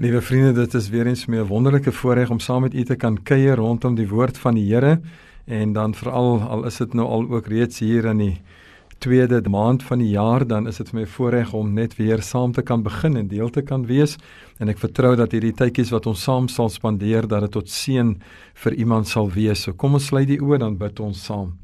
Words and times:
Liewe 0.00 0.22
vriende, 0.24 0.52
dit 0.52 0.74
is 0.74 0.88
weer 0.88 1.06
eens 1.06 1.26
meer 1.26 1.44
'n 1.44 1.46
wonderlike 1.46 1.92
voorreg 1.92 2.30
om 2.30 2.38
saam 2.38 2.62
met 2.62 2.74
u 2.74 2.84
te 2.84 2.96
kan 2.96 3.22
kuier 3.22 3.56
rondom 3.56 3.94
die 3.94 4.08
woord 4.08 4.38
van 4.38 4.54
die 4.54 4.74
Here 4.74 5.00
en 5.44 5.72
dan 5.72 5.94
veral 5.94 6.40
al 6.40 6.64
is 6.64 6.76
dit 6.76 6.94
nou 6.94 7.08
al 7.08 7.28
ook 7.30 7.46
reeds 7.46 7.78
hier 7.78 8.04
in 8.04 8.18
die 8.18 8.40
tweede 8.98 9.48
maand 9.48 9.82
van 9.82 9.98
die 9.98 10.08
jaar, 10.08 10.46
dan 10.46 10.66
is 10.66 10.76
dit 10.76 10.88
vir 10.88 11.00
my 11.00 11.06
voorreg 11.06 11.52
om 11.52 11.74
net 11.74 11.96
weer 11.96 12.22
saam 12.22 12.52
te 12.52 12.62
kan 12.62 12.82
begin 12.82 13.16
en 13.16 13.28
deel 13.28 13.50
te 13.50 13.62
kan 13.62 13.86
wees 13.86 14.16
en 14.58 14.68
ek 14.68 14.78
vertrou 14.78 15.16
dat 15.16 15.32
hierdie 15.32 15.52
tydjies 15.52 15.90
wat 15.90 16.06
ons 16.06 16.22
saam 16.22 16.48
sal 16.48 16.68
spandeer 16.68 17.28
dat 17.28 17.40
dit 17.40 17.50
tot 17.50 17.68
seën 17.68 18.22
vir 18.54 18.72
iemand 18.72 19.08
sal 19.08 19.30
wees. 19.30 19.62
So 19.62 19.72
kom 19.72 19.94
ons 19.94 20.06
sluit 20.06 20.28
die 20.28 20.40
oë 20.40 20.58
dan 20.58 20.78
bid 20.78 21.00
ons 21.00 21.24
saam. 21.24 21.58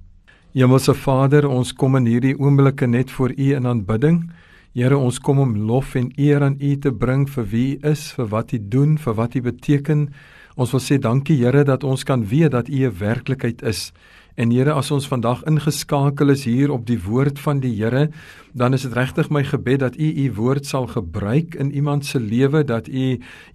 Hemelse 0.52 0.94
Vader, 0.94 1.48
ons 1.48 1.72
kom 1.72 1.96
in 1.96 2.06
hierdie 2.06 2.38
oomblikke 2.38 2.86
net 2.86 3.10
voor 3.10 3.30
U 3.30 3.54
in 3.54 3.66
aanbidding. 3.66 4.30
Here, 4.76 4.92
ons 4.92 5.16
kom 5.24 5.38
om 5.40 5.54
lof 5.64 5.94
en 5.96 6.10
eer 6.20 6.42
aan 6.44 6.58
U 6.60 6.74
te 6.76 6.90
bring 6.92 7.22
vir 7.32 7.46
wie 7.48 7.68
U 7.78 7.88
is, 7.88 8.10
vir 8.12 8.26
wat 8.28 8.50
U 8.52 8.58
doen, 8.60 8.98
vir 9.00 9.14
wat 9.16 9.32
U 9.32 9.40
beteken. 9.46 10.02
Ons 10.60 10.74
wil 10.76 10.82
sê 10.84 10.98
dankie 11.00 11.38
Here 11.40 11.62
dat 11.64 11.84
ons 11.88 12.04
kan 12.04 12.26
weet 12.28 12.52
dat 12.52 12.68
U 12.68 12.84
'n 12.84 12.98
werklikheid 12.98 13.62
is 13.64 13.94
En 14.36 14.50
Here, 14.52 14.74
as 14.76 14.90
ons 14.92 15.06
vandag 15.08 15.40
ingeskakel 15.48 16.28
is 16.34 16.42
hier 16.44 16.68
op 16.68 16.82
die 16.84 16.98
woord 17.00 17.38
van 17.40 17.62
die 17.62 17.72
Here, 17.78 18.10
dan 18.52 18.76
is 18.76 18.82
dit 18.84 18.92
regtig 18.92 19.30
my 19.32 19.40
gebed 19.48 19.80
dat 19.80 19.96
U 19.96 20.04
U 20.04 20.26
woord 20.36 20.68
sal 20.68 20.84
gebruik 20.92 21.56
in 21.56 21.70
iemand 21.72 22.04
se 22.04 22.20
lewe, 22.20 22.60
dat 22.68 22.88
U 22.88 23.06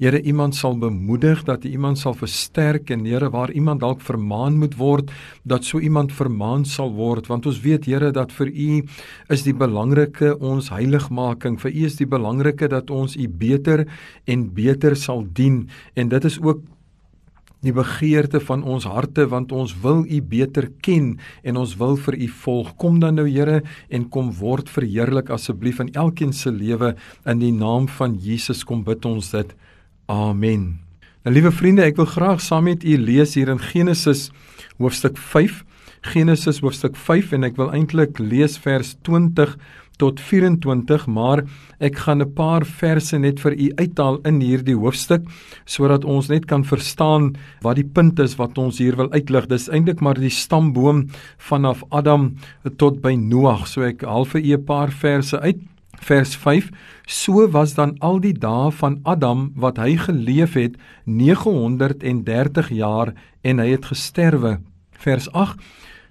Here 0.02 0.22
iemand 0.22 0.58
sal 0.58 0.80
bemoedig, 0.82 1.44
dat 1.46 1.66
U 1.66 1.70
iemand 1.70 2.02
sal 2.02 2.18
versterk 2.18 2.90
en 2.90 3.06
Here 3.06 3.30
waar 3.30 3.54
iemand 3.54 3.86
dalk 3.86 4.02
vermaan 4.02 4.58
moet 4.58 4.74
word, 4.82 5.14
dat 5.46 5.70
so 5.70 5.78
iemand 5.78 6.18
vermaan 6.18 6.66
sal 6.66 6.90
word, 6.98 7.30
want 7.30 7.46
ons 7.46 7.62
weet 7.62 7.86
Here 7.86 8.10
dat 8.12 8.34
vir 8.34 8.50
U 8.50 8.82
is 9.30 9.46
die 9.46 9.54
belangrike 9.54 10.34
ons 10.42 10.74
heiligmaking, 10.74 11.62
vir 11.62 11.78
U 11.78 11.86
is 11.86 12.02
die 12.02 12.10
belangrike 12.10 12.74
dat 12.74 12.90
ons 12.90 13.14
U 13.14 13.30
beter 13.30 13.86
en 14.26 14.50
beter 14.50 14.98
sal 14.98 15.28
dien. 15.30 15.68
En 15.94 16.10
dit 16.10 16.26
is 16.26 16.42
ook 16.42 16.66
die 17.62 17.74
begeerte 17.74 18.42
van 18.42 18.64
ons 18.64 18.88
harte 18.90 19.28
want 19.30 19.52
ons 19.54 19.74
wil 19.84 20.04
U 20.06 20.22
beter 20.22 20.70
ken 20.82 21.14
en 21.44 21.58
ons 21.62 21.76
wil 21.78 21.98
vir 22.06 22.18
U 22.18 22.30
volg. 22.44 22.76
Kom 22.82 23.00
dan 23.00 23.20
nou 23.22 23.28
Here 23.30 23.62
en 23.90 24.08
kom 24.10 24.32
word 24.40 24.70
verheerlik 24.70 25.30
asseblief 25.34 25.80
in 25.84 25.94
elkeen 25.94 26.34
se 26.34 26.52
lewe 26.52 26.96
in 27.26 27.42
die 27.42 27.54
naam 27.54 27.88
van 27.88 28.18
Jesus 28.20 28.66
kom 28.66 28.84
bid 28.84 29.06
ons 29.06 29.32
dit. 29.34 29.54
Amen. 30.10 30.82
Nou 31.22 31.36
liewe 31.36 31.52
vriende, 31.54 31.86
ek 31.86 32.00
wil 32.02 32.10
graag 32.10 32.42
saam 32.42 32.66
met 32.66 32.84
u 32.84 32.96
lees 32.98 33.36
hier 33.38 33.52
in 33.54 33.62
Genesis 33.62 34.32
hoofstuk 34.82 35.20
5. 35.22 35.62
Genesis 36.02 36.64
hoofstuk 36.66 36.98
5 36.98 37.36
en 37.38 37.46
ek 37.46 37.60
wil 37.62 37.70
eintlik 37.78 38.18
lees 38.18 38.58
vers 38.64 38.96
20 39.06 39.54
tot 39.98 40.20
24, 40.20 41.08
maar 41.08 41.44
ek 41.80 41.98
gaan 41.98 42.22
'n 42.22 42.34
paar 42.34 42.66
verse 42.66 43.18
net 43.18 43.40
vir 43.40 43.54
u 43.54 43.72
uithaal 43.76 44.20
in 44.26 44.42
hierdie 44.42 44.76
hoofstuk 44.76 45.24
sodat 45.66 46.06
ons 46.06 46.28
net 46.28 46.46
kan 46.46 46.64
verstaan 46.64 47.36
wat 47.62 47.76
die 47.76 47.90
punt 47.94 48.20
is 48.20 48.36
wat 48.36 48.58
ons 48.58 48.78
hier 48.78 48.96
wil 48.96 49.12
uitlig. 49.12 49.48
Dis 49.48 49.70
eintlik 49.70 50.02
maar 50.02 50.16
die 50.16 50.30
stamboom 50.30 51.10
vanaf 51.38 51.84
Adam 51.90 52.36
tot 52.78 53.02
by 53.02 53.16
Noag. 53.16 53.68
So 53.68 53.82
ek 53.82 54.02
haal 54.02 54.26
vir 54.26 54.42
u 54.42 54.54
'n 54.54 54.66
paar 54.66 54.92
verse 54.92 55.40
uit. 55.40 55.60
Vers 56.02 56.36
5: 56.36 56.70
So 57.06 57.52
was 57.52 57.74
dan 57.74 57.96
al 58.00 58.20
die 58.20 58.34
dae 58.34 58.72
van 58.72 59.00
Adam 59.04 59.52
wat 59.56 59.78
hy 59.78 59.98
geleef 59.98 60.54
het 60.54 60.78
930 61.06 62.70
jaar 62.70 63.14
en 63.42 63.60
hy 63.60 63.68
het 63.70 63.86
gesterwe. 63.86 64.60
Vers 64.92 65.32
8: 65.32 65.60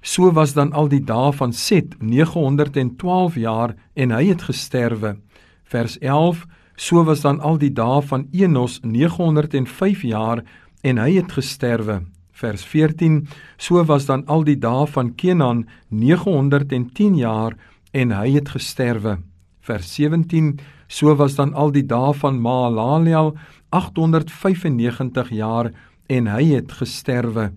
So 0.01 0.33
was 0.33 0.55
dan 0.57 0.73
al 0.73 0.89
die 0.89 1.03
dae 1.05 1.33
van 1.33 1.53
Set 1.53 1.99
912 2.01 3.35
jaar 3.35 3.75
en 3.95 4.11
hy 4.11 4.31
het 4.31 4.43
gesterwe. 4.49 5.19
Vers 5.65 5.99
11 5.99 6.47
So 6.81 7.05
was 7.05 7.21
dan 7.21 7.41
al 7.45 7.59
die 7.61 7.73
dae 7.77 8.01
van 8.03 8.29
Enos 8.33 8.79
905 8.81 10.03
jaar 10.03 10.41
en 10.81 10.99
hy 10.99 11.11
het 11.19 11.33
gesterwe. 11.37 12.01
Vers 12.33 12.65
14 12.65 13.27
So 13.59 13.85
was 13.85 14.07
dan 14.09 14.25
al 14.27 14.47
die 14.49 14.57
dae 14.57 14.87
van 14.89 15.15
Kenan 15.15 15.67
910 15.89 17.17
jaar 17.21 17.57
en 17.93 18.17
hy 18.17 18.31
het 18.39 18.49
gesterwe. 18.49 19.19
Vers 19.61 19.95
17 19.95 20.59
So 20.89 21.15
was 21.15 21.37
dan 21.37 21.53
al 21.55 21.71
die 21.77 21.85
dae 21.85 22.15
van 22.17 22.41
Mahalaleel 22.41 23.35
895 23.69 25.29
jaar 25.31 25.71
en 26.09 26.27
hy 26.27 26.45
het 26.57 26.73
gesterwe. 26.73 27.51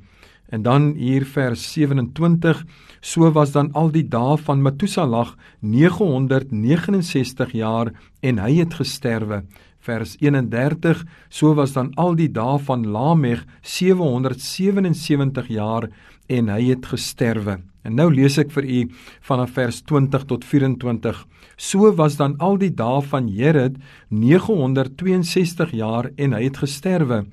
En 0.53 0.61
dan 0.61 0.91
hier 0.93 1.25
vers 1.25 1.73
27, 1.73 2.65
so 3.01 3.31
was 3.33 3.51
dan 3.55 3.71
al 3.73 3.89
die 3.89 4.05
dae 4.05 4.37
van 4.37 4.61
Matusalag 4.61 5.33
969 5.65 7.51
jaar 7.57 7.89
en 8.21 8.37
hy 8.37 8.51
het 8.59 8.73
gesterwe. 8.77 9.49
Vers 9.81 10.13
31, 10.21 11.01
so 11.33 11.57
was 11.57 11.73
dan 11.73 11.89
al 11.97 12.13
die 12.15 12.29
dae 12.29 12.59
van 12.69 12.85
Lameg 12.85 13.41
777 13.65 15.49
jaar 15.49 15.89
en 16.29 16.49
hy 16.53 16.69
het 16.69 16.85
gesterwe. 16.85 17.57
En 17.81 17.97
nou 17.97 18.13
lees 18.13 18.37
ek 18.37 18.53
vir 18.53 18.63
u 18.63 18.93
vanaf 19.25 19.57
vers 19.57 19.81
20 19.89 20.23
tot 20.29 20.45
24. 20.45 21.25
So 21.57 21.89
was 21.97 22.15
dan 22.21 22.37
al 22.37 22.61
die 22.61 22.73
dae 22.77 23.01
van 23.01 23.25
Jered 23.27 23.81
962 24.13 25.73
jaar 25.81 26.13
en 26.15 26.33
hy 26.37 26.43
het 26.45 26.57
gesterwe. 26.61 27.25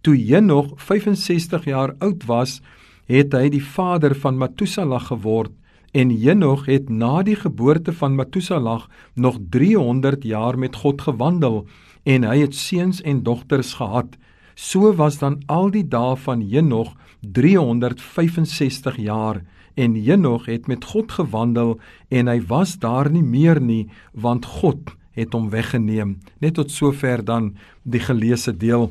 Toe 0.00 0.16
Henog 0.16 0.72
65 0.76 1.64
jaar 1.64 1.94
oud 1.98 2.24
was, 2.26 2.60
het 3.06 3.32
hy 3.32 3.48
die 3.54 3.62
vader 3.62 4.14
van 4.18 4.38
Matusalag 4.38 5.08
geword 5.12 5.54
en 5.96 6.10
Henog 6.10 6.66
het 6.66 6.90
na 6.90 7.22
die 7.24 7.36
geboorte 7.38 7.92
van 7.92 8.16
Matusalag 8.18 8.88
nog 9.14 9.38
300 9.50 10.24
jaar 10.24 10.58
met 10.58 10.76
God 10.76 11.00
gewandel 11.06 11.64
en 12.04 12.26
hy 12.26 12.40
het 12.42 12.54
seuns 12.54 13.00
en 13.02 13.22
dogters 13.22 13.74
gehad. 13.78 14.18
So 14.54 14.92
was 14.96 15.18
dan 15.18 15.40
al 15.46 15.70
die 15.70 15.86
dae 15.88 16.16
van 16.16 16.42
Henog 16.42 16.94
365 17.20 18.96
jaar 18.96 19.42
en 19.74 19.94
Henog 19.94 20.46
het 20.46 20.66
met 20.66 20.84
God 20.84 21.12
gewandel 21.12 21.78
en 22.08 22.28
hy 22.28 22.40
was 22.48 22.76
daar 22.80 23.10
nie 23.10 23.24
meer 23.24 23.60
nie 23.60 23.86
want 24.12 24.46
God 24.60 24.96
het 25.16 25.32
hom 25.32 25.48
weggeneem. 25.50 26.18
Net 26.40 26.58
tot 26.58 26.70
sover 26.70 27.24
dan 27.24 27.54
die 27.82 28.00
geleesde 28.00 28.52
deel. 28.56 28.90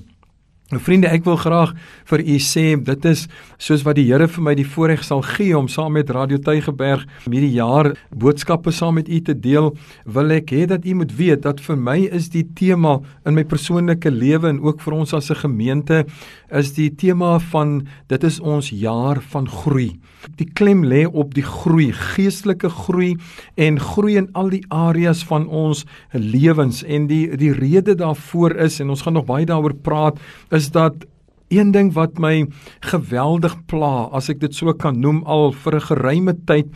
Nou 0.73 0.79
vriende, 0.81 1.11
ek 1.13 1.27
wil 1.27 1.35
graag 1.37 1.75
vir 2.09 2.21
u 2.25 2.35
sê 2.41 2.63
dit 2.87 3.03
is 3.05 3.27
soos 3.61 3.83
wat 3.85 3.99
die 3.99 4.07
Here 4.07 4.25
vir 4.25 4.41
my 4.47 4.55
die 4.57 4.65
voorreg 4.65 5.03
sal 5.05 5.19
gee 5.21 5.53
om 5.53 5.67
saam 5.69 5.93
met 5.93 6.09
Radio 6.09 6.39
Tygerberg 6.41 7.03
hierdie 7.27 7.51
jaar 7.53 7.91
boodskappe 8.09 8.73
saam 8.73 8.97
met 8.97 9.05
u 9.05 9.19
te 9.21 9.35
deel, 9.37 9.69
wil 10.09 10.33
ek 10.33 10.55
hê 10.55 10.63
dat 10.71 10.87
u 10.89 10.95
moet 10.97 11.13
weet 11.19 11.43
dat 11.45 11.61
vir 11.61 11.77
my 11.77 11.99
is 12.09 12.31
die 12.33 12.47
tema 12.57 12.95
in 13.29 13.37
my 13.37 13.43
persoonlike 13.45 14.09
lewe 14.09 14.49
en 14.55 14.63
ook 14.65 14.81
vir 14.81 14.97
ons 14.97 15.13
as 15.13 15.29
'n 15.29 15.43
gemeente 15.45 16.01
is 16.49 16.73
die 16.73 16.89
tema 16.89 17.37
van 17.51 17.87
dit 18.07 18.23
is 18.23 18.39
ons 18.39 18.69
jaar 18.69 19.21
van 19.21 19.47
groei. 19.47 19.99
Die 20.37 20.47
klem 20.53 20.83
lê 20.83 21.05
op 21.05 21.33
die 21.33 21.45
groei, 21.45 21.91
geestelike 21.91 22.69
groei 22.69 23.15
en 23.55 23.79
groei 23.79 24.17
in 24.17 24.29
al 24.33 24.49
die 24.49 24.63
areas 24.69 25.23
van 25.23 25.47
ons 25.47 25.85
lewens 26.11 26.83
en 26.83 27.07
die 27.07 27.37
die 27.37 27.53
rede 27.53 27.95
daarvoor 27.95 28.55
is 28.65 28.79
en 28.79 28.89
ons 28.89 29.01
gaan 29.01 29.13
nog 29.13 29.25
baie 29.25 29.45
daaroor 29.45 29.75
praat 29.75 30.17
is 30.55 30.64
dat 30.71 31.05
een 31.53 31.71
ding 31.71 31.91
wat 31.93 32.17
my 32.17 32.47
geweldig 32.89 33.53
pla 33.69 34.07
as 34.17 34.31
ek 34.33 34.39
dit 34.41 34.55
so 34.55 34.73
kan 34.73 34.97
noem 35.01 35.21
al 35.29 35.51
vir 35.53 35.75
'n 35.77 35.87
geruime 35.89 36.33
tyd 36.49 36.67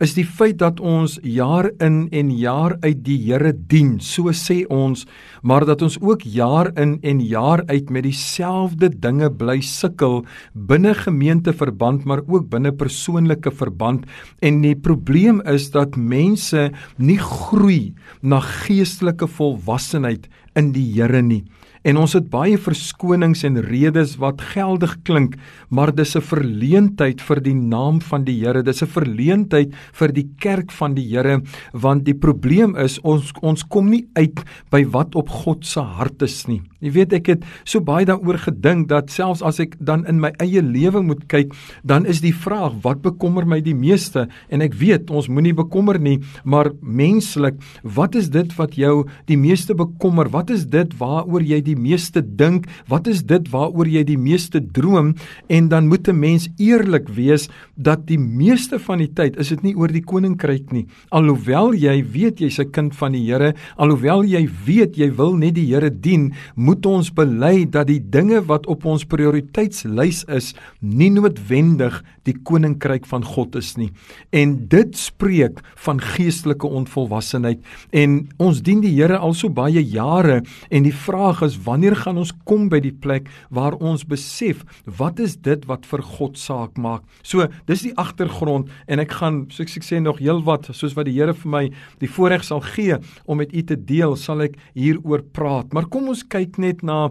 is 0.00 0.14
die 0.14 0.24
feit 0.24 0.58
dat 0.58 0.80
ons 0.80 1.18
jaar 1.22 1.70
in 1.80 2.08
en 2.12 2.30
jaar 2.30 2.76
uit 2.82 3.04
die 3.04 3.16
Here 3.16 3.52
dien. 3.52 4.00
So 4.00 4.32
sê 4.32 4.66
ons 4.68 5.06
maar 5.42 5.64
dat 5.64 5.82
ons 5.82 5.98
ook 6.00 6.22
jaar 6.22 6.72
in 6.76 6.98
en 7.02 7.20
jaar 7.20 7.62
uit 7.68 7.90
met 7.90 8.02
dieselfde 8.02 8.88
dinge 8.88 9.30
bly 9.30 9.60
sukkel 9.60 10.26
binne 10.54 10.94
gemeenteverband 10.94 12.04
maar 12.04 12.22
ook 12.26 12.50
binne 12.50 12.72
persoonlike 12.72 13.50
verband. 13.50 14.04
En 14.42 14.60
die 14.60 14.76
probleem 14.76 15.40
is 15.46 15.70
dat 15.70 15.96
mense 15.96 16.72
nie 16.98 17.18
groei 17.18 17.94
na 18.22 18.40
geestelike 18.40 19.26
volwassenheid 19.26 20.28
in 20.56 20.72
die 20.72 20.92
Here 20.92 21.22
nie 21.22 21.44
En 21.86 22.00
ons 22.02 22.16
het 22.16 22.24
baie 22.26 22.56
verskonings 22.58 23.44
en 23.46 23.60
redes 23.62 24.16
wat 24.18 24.40
geldig 24.42 24.96
klink, 25.06 25.36
maar 25.70 25.92
dis 25.94 26.16
'n 26.16 26.20
verleentheid 26.20 27.20
vir 27.20 27.40
die 27.40 27.54
naam 27.54 28.00
van 28.00 28.24
die 28.24 28.40
Here. 28.42 28.62
Dis 28.62 28.82
'n 28.82 28.86
verleentheid 28.86 29.72
vir 29.92 30.12
die 30.12 30.28
kerk 30.38 30.72
van 30.72 30.94
die 30.94 31.06
Here, 31.06 31.42
want 31.72 32.04
die 32.04 32.14
probleem 32.14 32.74
is 32.74 32.98
ons 33.04 33.32
ons 33.40 33.62
kom 33.62 33.90
nie 33.90 34.08
uit 34.16 34.42
by 34.70 34.84
wat 34.84 35.14
op 35.14 35.28
God 35.28 35.64
se 35.64 35.80
hart 35.80 36.22
is 36.22 36.48
nie. 36.48 36.62
Jy 36.80 36.90
weet 36.90 37.12
ek 37.12 37.26
het 37.26 37.44
so 37.64 37.80
baie 37.80 38.04
daaroor 38.04 38.38
gedink 38.38 38.88
dat 38.88 39.10
selfs 39.10 39.42
as 39.42 39.60
ek 39.60 39.76
dan 39.80 40.04
in 40.06 40.20
my 40.20 40.32
eie 40.42 40.62
lewe 40.62 41.02
moet 41.02 41.26
kyk, 41.28 41.54
dan 41.84 42.04
is 42.06 42.20
die 42.20 42.34
vraag 42.34 42.82
wat 42.82 43.02
bekommer 43.02 43.46
my 43.46 43.60
die 43.60 43.74
meeste 43.74 44.28
en 44.50 44.60
ek 44.60 44.74
weet 44.74 45.10
ons 45.10 45.28
moenie 45.28 45.54
bekommer 45.54 45.98
nie, 45.98 46.20
maar 46.44 46.72
menslik, 46.82 47.54
wat 47.82 48.14
is 48.14 48.28
dit 48.28 48.52
wat 48.56 48.74
jou 48.74 49.06
die 49.26 49.36
meeste 49.36 49.74
bekommer? 49.74 50.28
Wat 50.28 50.50
is 50.50 50.66
dit 50.66 50.92
waaroor 50.98 51.42
jy 51.42 51.62
die 51.62 51.75
meeste 51.76 52.22
dink? 52.24 52.66
Wat 52.88 53.06
is 53.06 53.22
dit 53.22 53.48
waaroor 53.52 53.86
jy 53.86 54.04
die 54.04 54.18
meeste 54.18 54.60
droom? 54.60 55.14
En 55.48 55.68
dan 55.68 55.88
moet 55.88 56.08
'n 56.08 56.18
mens 56.18 56.48
eerlik 56.58 57.08
wees 57.08 57.48
dat 57.74 58.06
die 58.06 58.18
meeste 58.18 58.78
van 58.78 58.98
die 58.98 59.12
tyd 59.12 59.36
is 59.36 59.48
dit 59.48 59.62
nie 59.62 59.74
oor 59.76 59.88
die 59.88 60.04
koninkryk 60.04 60.72
nie. 60.72 60.86
Alhoewel 61.10 61.74
jy 61.74 62.04
weet 62.12 62.40
jy's 62.40 62.58
'n 62.58 62.70
kind 62.70 62.94
van 62.94 63.12
die 63.12 63.26
Here, 63.26 63.54
alhoewel 63.76 64.24
jy 64.24 64.48
weet 64.66 64.96
jy 64.96 65.10
wil 65.10 65.36
net 65.36 65.54
die 65.54 65.66
Here 65.66 65.90
dien, 65.90 66.32
moet 66.54 66.86
ons 66.86 67.10
bely 67.10 67.64
dat 67.70 67.86
die 67.86 68.00
dinge 68.00 68.40
wat 68.46 68.66
op 68.66 68.84
ons 68.84 69.04
prioriteitslys 69.04 70.24
is, 70.28 70.54
nie 70.80 71.10
noodwendig 71.10 72.02
die 72.24 72.34
koninkryk 72.34 73.06
van 73.06 73.24
God 73.24 73.56
is 73.56 73.76
nie. 73.76 73.90
En 74.32 74.68
dit 74.68 74.96
spreek 74.96 75.60
van 75.84 76.00
geestelike 76.00 76.66
onvolwassenheid 76.66 77.62
en 77.92 78.28
ons 78.38 78.62
dien 78.62 78.80
die 78.80 78.94
Here 78.96 79.18
al 79.18 79.34
so 79.34 79.50
baie 79.52 79.82
jare 79.82 80.42
en 80.70 80.86
die 80.86 80.94
vraag 80.94 81.42
is 81.46 81.55
wanneer 81.64 81.96
gaan 81.96 82.18
ons 82.20 82.32
kom 82.48 82.68
by 82.72 82.80
die 82.84 82.94
plek 82.94 83.30
waar 83.54 83.76
ons 83.78 84.04
besef 84.08 84.64
wat 84.98 85.20
is 85.22 85.36
dit 85.36 85.64
wat 85.70 85.86
vir 85.86 86.02
God 86.02 86.38
saak 86.40 86.76
maak. 86.76 87.04
So, 87.22 87.48
dis 87.66 87.86
die 87.86 87.94
agtergrond 87.96 88.70
en 88.86 89.02
ek 89.02 89.16
gaan 89.20 89.44
soos 89.54 89.76
ek 89.78 89.86
sê 89.86 90.00
nog 90.02 90.20
heelwat 90.22 90.70
soos 90.72 90.96
wat 90.96 91.08
die 91.08 91.16
Here 91.16 91.32
vir 91.34 91.50
my 91.50 91.64
die 92.02 92.10
voorreg 92.10 92.44
sal 92.44 92.60
gee 92.60 92.98
om 93.24 93.40
met 93.40 93.54
u 93.54 93.62
te 93.64 93.76
deel, 93.76 94.16
sal 94.16 94.44
ek 94.44 94.58
hieroor 94.76 95.24
praat. 95.32 95.72
Maar 95.72 95.88
kom 95.88 96.10
ons 96.12 96.26
kyk 96.28 96.60
net 96.62 96.84
na 96.84 97.08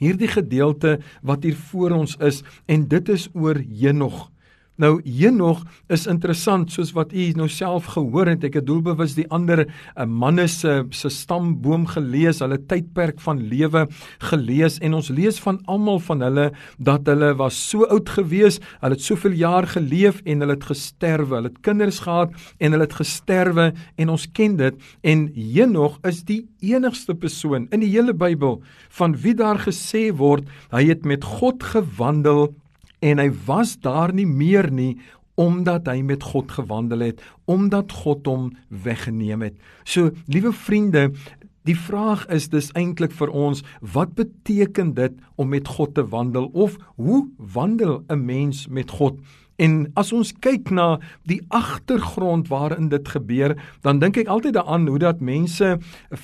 hierdie 0.00 0.30
gedeelte 0.30 0.98
wat 1.22 1.46
hier 1.46 1.56
voor 1.70 1.94
ons 2.02 2.18
is 2.20 2.42
en 2.66 2.88
dit 2.90 3.14
is 3.14 3.28
oor 3.32 3.60
Henog. 3.62 4.33
Nou 4.74 4.96
Henog 5.06 5.60
is 5.92 6.08
interessant 6.10 6.72
soos 6.74 6.90
wat 6.96 7.12
u 7.14 7.28
nou 7.38 7.46
self 7.46 7.92
gehoor 7.94 8.32
het. 8.32 8.42
Ek 8.48 8.56
het 8.58 8.66
doelbewus 8.66 9.12
die 9.14 9.26
ander 9.30 9.62
uh, 9.68 10.02
manne 10.02 10.48
se 10.50 10.80
se 10.90 11.10
stamboom 11.14 11.84
gelees, 11.92 12.40
hulle 12.42 12.58
tydperk 12.58 13.20
van 13.22 13.38
lewe 13.52 13.84
gelees 14.32 14.80
en 14.82 14.96
ons 14.98 15.12
lees 15.14 15.38
van 15.44 15.60
almal 15.70 16.00
van 16.02 16.24
hulle 16.26 16.48
dat 16.82 17.06
hulle 17.06 17.30
was 17.38 17.60
so 17.70 17.86
oud 17.86 18.10
gewees, 18.16 18.58
hulle 18.80 18.98
het 18.98 19.06
soveel 19.06 19.38
jaar 19.38 19.68
geleef 19.70 20.18
en 20.24 20.42
hulle 20.42 20.58
het 20.58 20.66
gesterwe. 20.66 21.38
Hulle 21.38 21.52
het 21.52 21.62
kinders 21.62 22.02
gehad 22.02 22.34
en 22.58 22.74
hulle 22.74 22.88
het 22.88 22.98
gesterwe 22.98 23.70
en 23.94 24.10
ons 24.10 24.26
ken 24.34 24.58
dit 24.58 24.90
en 25.06 25.28
Henog 25.38 26.00
is 26.10 26.24
die 26.26 26.42
enigste 26.64 27.14
persoon 27.14 27.68
in 27.70 27.84
die 27.84 27.92
hele 27.94 28.14
Bybel 28.16 28.58
van 28.98 29.14
wie 29.22 29.38
daar 29.38 29.62
gesê 29.62 30.08
word 30.16 30.50
hy 30.74 30.86
het 30.90 31.06
met 31.06 31.22
God 31.38 31.62
gewandel 31.62 32.48
en 33.04 33.20
hy 33.20 33.28
was 33.46 33.76
daar 33.84 34.14
nie 34.16 34.26
meer 34.28 34.70
nie 34.72 34.94
omdat 35.34 35.88
hy 35.90 35.98
met 36.06 36.22
God 36.22 36.52
gewandel 36.54 37.00
het, 37.02 37.22
omdat 37.50 37.90
God 38.04 38.26
hom 38.30 38.52
weggeneem 38.68 39.42
het. 39.42 39.56
So, 39.82 40.12
liewe 40.30 40.52
vriende, 40.54 41.08
die 41.66 41.74
vraag 41.74 42.22
is 42.30 42.46
dis 42.52 42.70
eintlik 42.78 43.10
vir 43.18 43.32
ons, 43.34 43.64
wat 43.80 44.14
beteken 44.14 44.92
dit 44.94 45.16
om 45.34 45.50
met 45.50 45.66
God 45.74 45.96
te 45.98 46.04
wandel 46.06 46.46
of 46.52 46.78
hoe 46.94 47.24
wandel 47.36 48.04
'n 48.06 48.24
mens 48.24 48.68
met 48.68 48.90
God? 48.90 49.18
En 49.62 49.84
as 49.98 50.10
ons 50.14 50.32
kyk 50.42 50.70
na 50.74 50.98
die 51.30 51.38
agtergrond 51.54 52.48
waarin 52.50 52.88
dit 52.90 53.08
gebeur, 53.08 53.54
dan 53.86 54.00
dink 54.02 54.18
ek 54.18 54.30
altyd 54.32 54.56
daaraan 54.56 54.88
hoe 54.90 54.98
dat 54.98 55.22
mense 55.22 55.68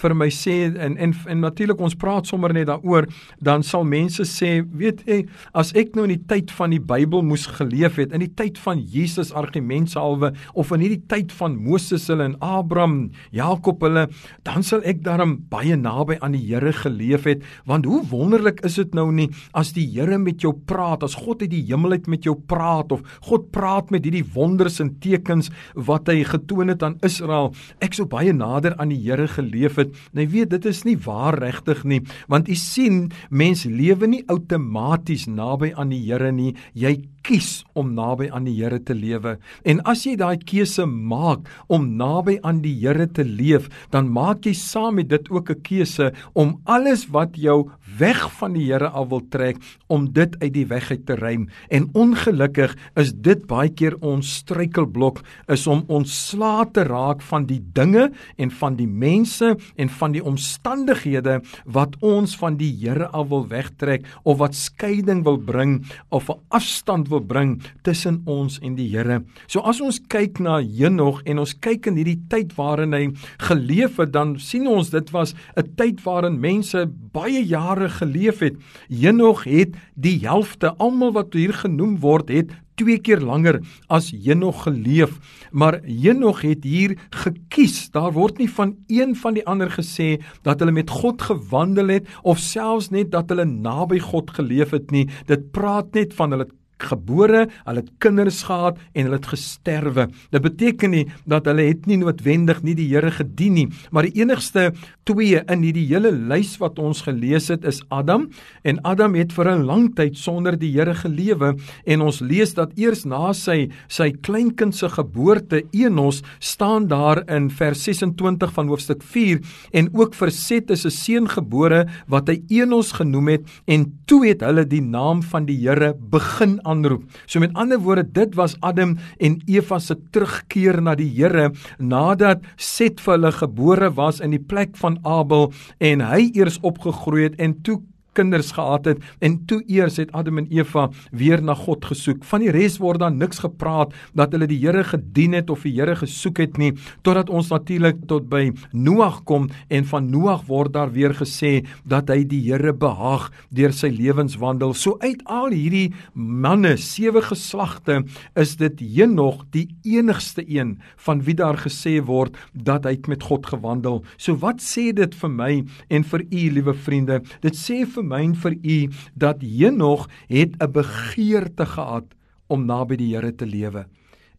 vir 0.00 0.15
my 0.19 0.31
sê 0.35 0.56
en 0.71 0.97
en, 1.00 1.15
en 1.31 1.43
natuurlik 1.44 1.81
ons 1.81 1.94
praat 1.94 2.27
sommer 2.27 2.53
net 2.55 2.67
daaroor, 2.71 3.06
dan 3.38 3.62
sal 3.67 3.87
mense 3.87 4.25
sê, 4.27 4.61
weet 4.65 5.05
jy, 5.06 5.21
as 5.55 5.71
ek 5.79 5.94
nou 5.94 6.09
in 6.09 6.17
die 6.17 6.27
tyd 6.31 6.50
van 6.59 6.75
die 6.75 6.82
Bybel 6.82 7.23
moes 7.27 7.47
geleef 7.59 8.00
het, 8.00 8.15
in 8.17 8.25
die 8.25 8.32
tyd 8.35 8.59
van 8.59 8.82
Jesus 8.82 9.31
argumentsalwe 9.37 10.32
of 10.59 10.75
in 10.75 10.85
hierdie 10.85 11.05
tyd 11.11 11.35
van 11.38 11.55
Moses 11.61 12.09
hulle 12.11 12.27
en 12.32 12.37
Abraham, 12.43 12.99
Jakob 13.37 13.82
hulle, 13.87 14.09
dan 14.47 14.67
sal 14.67 14.82
ek 14.88 15.05
daarom 15.06 15.38
baie 15.53 15.79
naby 15.79 16.19
aan 16.21 16.35
die 16.35 16.43
Here 16.50 16.73
geleef 16.75 17.29
het, 17.31 17.44
want 17.69 17.87
hoe 17.87 18.03
wonderlik 18.11 18.65
is 18.67 18.81
dit 18.81 18.94
nou 18.97 19.06
nie 19.15 19.29
as 19.55 19.71
die 19.77 19.87
Here 19.94 20.19
met 20.19 20.43
jou 20.43 20.53
praat, 20.67 21.06
as 21.06 21.15
God 21.21 21.44
uit 21.44 21.53
die 21.53 21.62
hemel 21.71 21.94
uit 21.94 22.11
met 22.11 22.27
jou 22.27 22.35
praat 22.50 22.91
of 22.91 23.06
God 23.26 23.50
praat 23.52 23.90
met 23.90 24.06
hierdie 24.06 24.25
wonders 24.34 24.81
en 24.81 24.94
tekens 25.02 25.50
wat 25.75 26.08
hy 26.08 26.22
getoon 26.25 26.72
het 26.72 26.82
aan 26.87 26.99
Israel. 27.06 27.52
Ek 27.84 27.96
sou 27.96 28.06
baie 28.11 28.32
nader 28.32 28.76
aan 28.81 28.93
die 28.94 29.00
Here 29.00 29.28
geleef 29.28 29.78
het. 29.81 29.94
Nou 30.17 30.26
weet 30.31 30.50
dit 30.55 30.67
is 30.70 30.84
nie 30.84 30.96
waar 31.05 31.38
regtig 31.40 31.84
nie, 31.84 32.00
want 32.28 32.49
u 32.49 32.56
sien, 32.58 33.08
mens 33.31 33.64
lewe 33.64 34.08
nie 34.11 34.25
outomaties 34.28 35.26
naby 35.31 35.72
aan 35.76 35.93
die 35.94 36.02
Here 36.06 36.32
nie. 36.32 36.55
Jy 36.75 37.00
kies 37.26 37.64
om 37.76 37.93
naby 37.96 38.31
aan 38.32 38.46
die 38.49 38.56
Here 38.56 38.81
te 38.81 38.96
lewe. 38.96 39.37
En 39.69 39.82
as 39.88 40.05
jy 40.06 40.17
daai 40.20 40.40
keuse 40.40 40.87
maak 40.87 41.49
om 41.69 41.87
naby 42.00 42.38
aan 42.46 42.62
die 42.64 42.75
Here 42.81 43.06
te 43.06 43.25
leef, 43.26 43.69
dan 43.93 44.08
maak 44.12 44.46
jy 44.49 44.55
saam 44.56 44.96
met 45.00 45.11
dit 45.11 45.31
ook 45.31 45.50
'n 45.50 45.62
keuse 45.62 46.12
om 46.34 46.61
alles 46.64 47.06
wat 47.11 47.37
jou 47.37 47.70
weg 48.00 48.25
van 48.41 48.56
die 48.56 48.67
Here 48.70 48.88
af 48.88 49.08
wil 49.11 49.23
trek, 49.32 49.58
om 49.91 50.08
dit 50.14 50.37
uit 50.41 50.52
die 50.55 50.67
weg 50.70 50.91
uit 50.91 51.05
te 51.06 51.17
ruim. 51.19 51.49
En 51.69 51.88
ongelukkig 51.99 52.76
is 53.00 53.12
dit 53.12 53.47
baie 53.50 53.70
keer 53.73 53.97
ons 54.06 54.35
struikelblok 54.41 55.20
is 55.52 55.67
om 55.70 55.85
ontslae 55.91 56.67
te 56.75 56.85
raak 56.88 57.23
van 57.29 57.47
die 57.49 57.61
dinge 57.76 58.08
en 58.41 58.52
van 58.61 58.76
die 58.79 58.88
mense 58.88 59.55
en 59.76 59.93
van 60.00 60.14
die 60.17 60.25
omstandighede 60.25 61.41
wat 61.67 61.97
ons 62.00 62.37
van 62.41 62.56
die 62.61 62.70
Here 62.81 63.11
af 63.12 63.29
wil 63.29 63.44
wegtrek 63.50 64.06
of 64.25 64.38
wat 64.41 64.56
skeiding 64.56 65.25
wil 65.26 65.37
bring 65.37 65.81
of 66.08 66.31
'n 66.31 66.41
afstand 66.49 67.08
wil 67.08 67.20
bring 67.20 67.61
tussen 67.82 68.23
ons 68.25 68.58
en 68.62 68.75
die 68.75 68.88
Here. 68.88 69.23
So 69.46 69.61
as 69.61 69.81
ons 69.81 70.00
kyk 70.08 70.41
na 70.41 70.61
Henog 70.61 71.23
en 71.25 71.38
ons 71.38 71.55
kyk 71.55 71.87
in 71.87 71.96
hierdie 71.96 72.23
tyd 72.29 72.55
waarin 72.56 72.93
hy 72.93 73.11
geleef 73.38 73.99
het, 73.99 74.12
dan 74.12 74.38
sien 74.38 74.67
ons 74.67 74.91
dit 74.91 75.11
was 75.11 75.35
'n 75.56 75.75
tyd 75.76 76.03
waarin 76.05 76.41
mense 76.41 76.87
baie 77.12 77.43
jare 77.44 77.89
geleef 77.90 78.38
het. 78.38 78.56
Henog 78.88 79.44
het 79.44 79.76
die 79.94 80.19
helfte 80.22 80.75
almal 80.76 81.12
wat 81.12 81.34
hier 81.34 81.54
genoem 81.54 81.98
word 82.00 82.28
het 82.28 82.54
twee 82.81 82.98
keer 83.04 83.20
langer 83.20 83.60
as 83.92 84.10
Henog 84.14 84.64
geleef, 84.64 85.19
maar 85.52 85.81
Henog 85.84 86.40
het 86.46 86.64
hier 86.64 86.96
gekies. 87.10 87.90
Daar 87.92 88.12
word 88.16 88.40
nie 88.40 88.48
van 88.50 88.76
een 88.88 89.12
van 89.16 89.37
die 89.37 89.44
ander 89.46 89.70
gesê 89.75 90.16
dat 90.46 90.62
hulle 90.62 90.72
met 90.72 90.90
God 90.90 91.22
gewandel 91.22 91.92
het 91.96 92.08
of 92.22 92.40
selfs 92.40 92.90
net 92.94 93.12
dat 93.12 93.28
hulle 93.32 93.44
naby 93.44 94.00
God 94.00 94.32
geleef 94.36 94.72
het 94.76 94.90
nie. 94.94 95.08
Dit 95.28 95.50
praat 95.52 95.93
net 95.94 96.16
van 96.16 96.36
hulle 96.36 96.48
gebore, 96.82 97.49
hulle 97.65 97.82
het 97.85 97.91
kinders 97.99 98.43
gehad 98.43 98.79
en 98.94 99.05
hulle 99.05 99.17
het 99.17 99.27
gesterwe. 99.27 100.09
Dit 100.31 100.43
beteken 100.43 100.91
nie 100.91 101.06
dat 101.25 101.47
hulle 101.47 101.69
het 101.69 101.87
nie 101.87 102.00
noodwendig 102.00 102.62
nie 102.62 102.75
die 102.75 102.88
Here 102.91 103.11
gedien 103.11 103.55
nie, 103.55 103.69
maar 103.91 104.03
die 104.03 104.21
enigste 104.21 104.73
twee 105.09 105.41
in 105.50 105.65
hierdie 105.65 105.87
hele 105.88 106.12
lys 106.12 106.56
wat 106.61 106.79
ons 106.82 107.03
gelees 107.06 107.49
het 107.50 107.65
is 107.69 107.81
Adam 107.94 108.29
en 108.67 108.81
Adam 108.87 109.15
het 109.19 109.32
vir 109.32 109.49
'n 109.50 109.67
lang 109.67 109.94
tyd 109.97 110.17
sonder 110.17 110.56
die 110.59 110.73
Here 110.73 110.94
gelewe 110.94 111.56
en 111.87 112.00
ons 112.00 112.21
lees 112.21 112.55
dat 112.55 112.73
eers 112.77 113.05
na 113.05 113.32
sy 113.32 113.71
sy 113.88 114.11
kleinkind 114.11 114.75
se 114.75 114.88
geboorte 114.88 115.62
Enos 115.73 116.23
staan 116.38 116.87
daar 116.87 117.25
in 117.29 117.50
vers 117.50 117.82
26 117.85 118.53
van 118.53 118.69
hoofstuk 118.69 119.03
4 119.03 119.41
en 119.73 119.91
ook 119.93 120.15
vir 120.15 120.31
Set 120.31 120.71
is 120.71 120.85
'n 120.87 120.91
seun 120.91 121.29
gebore 121.29 121.87
wat 122.09 122.29
hy 122.29 122.43
Enos 122.49 122.93
genoem 122.93 123.29
het 123.29 123.43
en 123.67 124.00
toe 124.06 124.27
het 124.27 124.41
hulle 124.41 124.65
die 124.65 124.82
naam 124.82 125.22
van 125.22 125.46
die 125.46 125.58
Here 125.60 125.94
begin 125.94 126.60
aanroep. 126.70 127.05
So 127.27 127.43
met 127.43 127.55
ander 127.58 127.81
woorde, 127.82 128.06
dit 128.06 128.34
was 128.39 128.56
Adam 128.60 128.96
en 129.19 129.39
Eva 129.50 129.79
se 129.82 129.96
terugkeer 130.15 130.81
na 130.82 130.94
die 130.98 131.10
Here 131.10 131.50
nadat 131.79 132.44
Set 132.56 133.00
vir 133.03 133.17
hulle 133.17 133.32
gebore 133.34 133.91
was 133.98 134.20
in 134.24 134.34
die 134.34 134.43
plek 134.43 134.77
van 134.81 134.98
Abel 135.03 135.50
en 135.79 136.05
hy 136.05 136.31
eers 136.39 136.60
opgegroei 136.67 137.29
het 137.29 137.41
en 137.43 137.58
toe 137.67 137.81
kinders 138.19 138.52
gehad 138.56 138.88
het 138.90 139.02
en 139.24 139.38
toe 139.46 139.60
eers 139.70 139.98
het 140.00 140.12
Adam 140.17 140.40
en 140.43 140.48
Eva 140.50 140.88
weer 141.10 141.43
na 141.43 141.55
God 141.55 141.84
gesoek. 141.84 142.24
Van 142.26 142.44
die 142.44 142.52
res 142.55 142.79
word 142.82 143.02
daar 143.02 143.14
niks 143.14 143.43
gepraat 143.44 143.94
dat 144.17 144.34
hulle 144.34 144.48
die 144.50 144.60
Here 144.60 144.84
gedien 144.84 145.36
het 145.38 145.50
of 145.50 145.64
die 145.67 145.74
Here 145.79 145.96
gesoek 145.96 146.43
het 146.43 146.58
nie 146.60 146.72
totdat 147.06 147.31
ons 147.31 147.50
natuurlik 147.52 148.02
tot 148.10 148.29
by 148.31 148.50
Noag 148.72 149.22
kom 149.29 149.48
en 149.69 149.86
van 149.88 150.10
Noag 150.10 150.46
word 150.48 150.74
daar 150.74 150.93
weer 150.93 151.14
gesê 151.17 151.64
dat 151.88 152.10
hy 152.12 152.22
die 152.29 152.43
Here 152.48 152.74
behaag 152.76 153.31
deur 153.55 153.74
sy 153.74 153.90
lewenswandel. 153.94 154.74
So 154.74 154.98
uit 155.00 155.22
al 155.26 155.55
hierdie 155.55 155.90
manne, 156.14 156.76
sewe 156.81 157.22
geslagte, 157.24 158.02
is 158.38 158.56
dit 158.60 158.81
Henog 158.81 159.44
die 159.55 159.69
enigste 159.86 160.44
een 160.46 160.76
van 161.06 161.22
wie 161.26 161.36
daar 161.38 161.58
gesê 161.60 161.98
word 162.05 162.36
dat 162.52 162.86
hy 162.88 162.96
met 163.08 163.24
God 163.24 163.46
gewandel. 163.48 164.02
So 164.17 164.36
wat 164.43 164.60
sê 164.64 164.90
dit 164.96 165.14
vir 165.22 165.32
my 165.32 165.50
en 165.88 166.05
vir 166.12 166.24
u 166.26 166.43
liewe 166.56 166.74
vriende? 166.76 167.20
Dit 167.44 167.56
sê 167.58 167.82
vir 167.88 167.99
vir 168.00 168.08
my 168.08 168.22
en 168.24 168.34
vir 168.34 168.56
u 168.56 168.78
dat 169.14 169.44
Henog 169.44 170.08
het 170.28 170.56
'n 170.56 170.72
begeerte 170.72 171.66
gehad 171.66 172.06
om 172.48 172.66
naby 172.66 172.96
die 172.96 173.14
Here 173.14 173.32
te 173.32 173.46
lewe. 173.46 173.86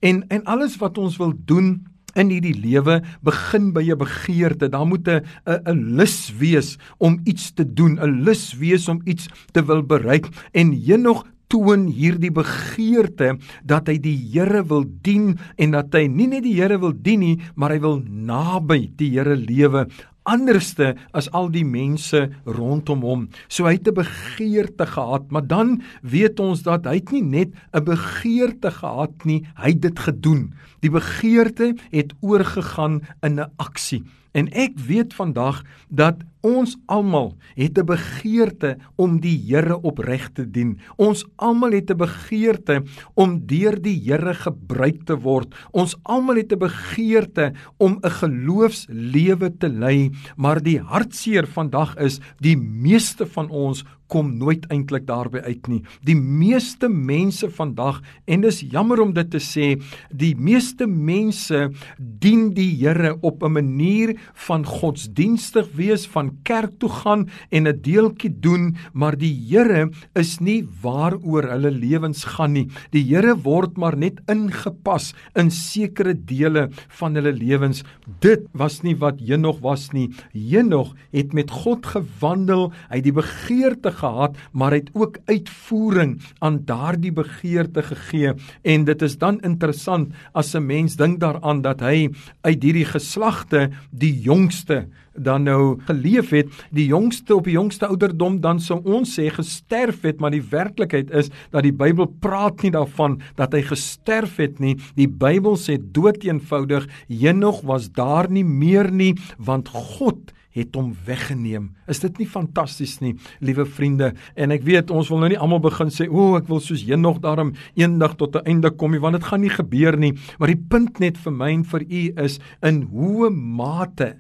En 0.01 0.25
en 0.29 0.43
alles 0.45 0.77
wat 0.77 0.97
ons 0.97 1.17
wil 1.17 1.33
doen 1.45 1.85
in 2.15 2.29
hierdie 2.29 2.59
lewe 2.59 3.01
begin 3.23 3.71
by 3.73 3.91
'n 3.91 3.97
begeerte. 3.97 4.69
Daar 4.69 4.87
moet 4.87 5.07
'n 5.07 5.23
'n 5.45 5.95
lus 5.95 6.33
wees 6.37 6.77
om 6.97 7.19
iets 7.23 7.53
te 7.53 7.73
doen, 7.73 7.99
'n 7.99 8.23
lus 8.23 8.57
wees 8.57 8.87
om 8.87 9.01
iets 9.05 9.27
te 9.51 9.63
wil 9.65 9.83
bereik. 9.83 10.27
En 10.51 10.71
Henog 10.71 11.23
toon 11.47 11.87
hierdie 11.87 12.31
begeerte 12.31 13.37
dat 13.63 13.87
hy 13.87 13.97
die 13.99 14.15
Here 14.31 14.63
wil 14.63 14.85
dien 15.01 15.37
en 15.57 15.71
dat 15.71 15.93
hy 15.93 16.07
nie 16.07 16.27
net 16.27 16.43
die 16.43 16.55
Here 16.55 16.79
wil 16.79 16.93
dien 16.95 17.19
nie, 17.19 17.39
maar 17.55 17.71
hy 17.71 17.79
wil 17.79 18.01
naby 18.07 18.91
die 18.95 19.11
Here 19.11 19.35
lewe 19.35 19.87
anderste 20.23 20.95
as 21.13 21.29
al 21.31 21.49
die 21.49 21.65
mense 21.65 22.29
rondom 22.45 23.01
hom. 23.05 23.27
So 23.47 23.65
hy 23.65 23.73
het 23.77 23.87
'n 23.87 23.93
begeerte 23.93 24.85
gehad, 24.85 25.31
maar 25.31 25.47
dan 25.47 25.81
weet 26.01 26.39
ons 26.39 26.63
dat 26.63 26.85
hy 26.85 27.01
nie 27.11 27.23
net 27.23 27.49
'n 27.73 27.83
begeerte 27.83 28.71
gehad 28.71 29.25
nie, 29.25 29.45
hy 29.55 29.69
het 29.69 29.81
dit 29.81 29.99
gedoen. 29.99 30.53
Die 30.81 30.91
begeerte 30.91 31.75
het 31.91 32.13
oorgegaan 32.21 33.01
in 33.21 33.39
'n 33.39 33.51
aksie. 33.57 34.03
En 34.31 34.47
ek 34.51 34.79
weet 34.79 35.13
vandag 35.13 35.63
dat 35.89 36.23
Ons 36.41 36.73
almal 36.89 37.35
het 37.53 37.77
'n 37.77 37.85
begeerte 37.85 38.77
om 38.95 39.19
die 39.21 39.38
Here 39.38 39.81
opreg 39.81 40.29
te 40.33 40.51
dien. 40.51 40.79
Ons 40.97 41.25
almal 41.35 41.71
het 41.71 41.91
'n 41.91 41.97
begeerte 41.97 42.83
om 43.13 43.45
deur 43.45 43.81
die 43.81 44.01
Here 44.01 44.33
gebruik 44.33 45.05
te 45.05 45.15
word. 45.19 45.53
Ons 45.71 45.95
almal 46.03 46.35
het 46.35 46.51
'n 46.51 46.57
begeerte 46.57 47.53
om 47.77 48.00
'n 48.01 48.09
geloofslewe 48.09 49.57
te 49.57 49.69
lei, 49.69 50.09
maar 50.35 50.61
die 50.61 50.79
hartseer 50.79 51.47
vandag 51.47 51.95
is 51.97 52.19
die 52.39 52.57
meeste 52.57 53.25
van 53.25 53.50
ons 53.50 53.85
kom 54.11 54.33
nooit 54.37 54.65
eintlik 54.73 55.07
daarby 55.07 55.39
uit 55.45 55.67
nie. 55.71 55.79
Die 56.07 56.17
meeste 56.17 56.89
mense 56.91 57.47
vandag 57.55 58.01
en 58.27 58.43
dis 58.43 58.59
jammer 58.73 58.99
om 59.03 59.13
dit 59.15 59.29
te 59.31 59.39
sê, 59.39 59.67
die 60.11 60.33
meeste 60.35 60.87
mense 60.87 61.69
dien 61.97 62.49
die 62.57 62.69
Here 62.81 63.17
op 63.21 63.43
'n 63.43 63.53
manier 63.53 64.15
van 64.47 64.65
godsdienstig 64.65 65.67
wees 65.75 66.07
van 66.07 66.31
kerk 66.43 66.79
toe 66.79 66.89
gaan 66.89 67.29
en 67.51 67.67
'n 67.67 67.81
deeltjie 67.81 68.33
doen, 68.39 68.75
maar 68.93 69.15
die 69.17 69.33
Here 69.49 69.91
is 70.15 70.39
nie 70.39 70.67
waaroor 70.81 71.43
hulle 71.43 71.71
lewens 71.71 72.23
gaan 72.23 72.53
nie. 72.53 72.67
Die 72.91 73.03
Here 73.03 73.35
word 73.35 73.77
maar 73.77 73.97
net 73.97 74.19
ingepas 74.27 75.13
in 75.35 75.51
sekere 75.51 76.13
dele 76.13 76.69
van 76.89 77.15
hulle 77.15 77.31
lewens. 77.31 77.83
Dit 78.19 78.47
was 78.53 78.81
nie 78.83 78.95
wat 78.95 79.19
Henog 79.19 79.61
was 79.61 79.91
nie. 79.93 80.09
Henog 80.33 80.95
het 81.11 81.33
met 81.33 81.51
God 81.51 81.85
gewandel. 81.85 82.71
Hy 82.89 82.95
het 82.95 83.03
die 83.03 83.13
begeerte 83.13 83.91
gehad, 84.01 84.38
maar 84.51 84.75
hy 84.75 84.81
het 84.84 84.93
ook 84.98 85.20
uitvoering 85.29 86.17
aan 86.39 86.62
daardie 86.65 87.13
begeerte 87.15 87.84
gegee. 87.86 88.34
En 88.62 88.86
dit 88.89 89.01
is 89.01 89.17
dan 89.22 89.39
interessant 89.46 90.13
as 90.34 90.55
'n 90.55 90.65
mens 90.65 90.96
dink 90.96 91.20
daaraan 91.20 91.62
dat 91.62 91.79
hy 91.81 92.10
uit 92.41 92.63
hierdie 92.63 92.86
geslagte 92.86 93.70
die 93.91 94.22
jongste 94.22 94.88
dan 95.15 95.43
nou 95.43 95.79
geleef 95.88 96.31
het, 96.31 96.50
die 96.72 96.88
jongste 96.88 97.36
op 97.36 97.48
die 97.50 97.58
jongste 97.58 97.88
ouderdom 97.91 98.39
dan 98.41 98.60
sou 98.63 98.79
ons 98.88 99.17
sê 99.17 99.27
gesterf 99.34 100.05
het, 100.08 100.22
maar 100.22 100.31
die 100.31 100.43
werklikheid 100.51 101.12
is 101.12 101.31
dat 101.51 101.65
die 101.67 101.75
Bybel 101.75 102.08
praat 102.24 102.63
nie 102.63 102.72
daarvan 102.72 103.20
dat 103.39 103.53
hy 103.53 103.63
gesterf 103.67 104.38
het 104.38 104.60
nie. 104.63 104.77
Die 104.96 105.10
Bybel 105.10 105.58
sê 105.60 105.77
dood 105.79 106.24
eenvoudig, 106.24 106.88
Henog 107.10 107.62
was 107.67 107.89
daar 107.91 108.29
nie 108.31 108.46
meer 108.46 108.91
nie, 108.91 109.15
want 109.38 109.72
God 109.72 110.31
het 110.55 110.75
hom 110.75 110.91
weggeneem. 111.05 111.70
Is 111.88 112.01
dit 112.03 112.17
nie 112.22 112.27
fantasties 112.27 113.00
nie, 113.01 113.15
liewe 113.39 113.65
vriende? 113.65 114.12
En 114.36 114.51
ek 114.51 114.65
weet 114.67 114.91
ons 114.91 115.10
wil 115.12 115.24
nou 115.24 115.29
nie 115.31 115.39
almal 115.39 115.62
begin 115.63 115.89
sê, 115.89 116.10
"O, 116.10 116.36
ek 116.38 116.48
wil 116.48 116.60
soos 116.60 116.84
Henog 116.84 117.22
daarom 117.22 117.53
eendag 117.75 118.15
tot 118.17 118.36
'n 118.36 118.46
einde 118.46 118.72
kom 118.72 118.91
nie," 118.91 119.00
want 119.00 119.15
dit 119.15 119.24
gaan 119.24 119.41
nie 119.41 119.50
gebeur 119.50 119.98
nie. 119.98 120.13
Maar 120.39 120.48
die 120.48 120.63
punt 120.70 121.00
net 121.00 121.17
vir 121.17 121.31
my 121.31 121.51
en 121.51 121.63
vir 121.63 121.81
u 121.81 122.13
is 122.17 122.39
in 122.62 122.81
hoe 122.81 123.29
mate 123.29 124.17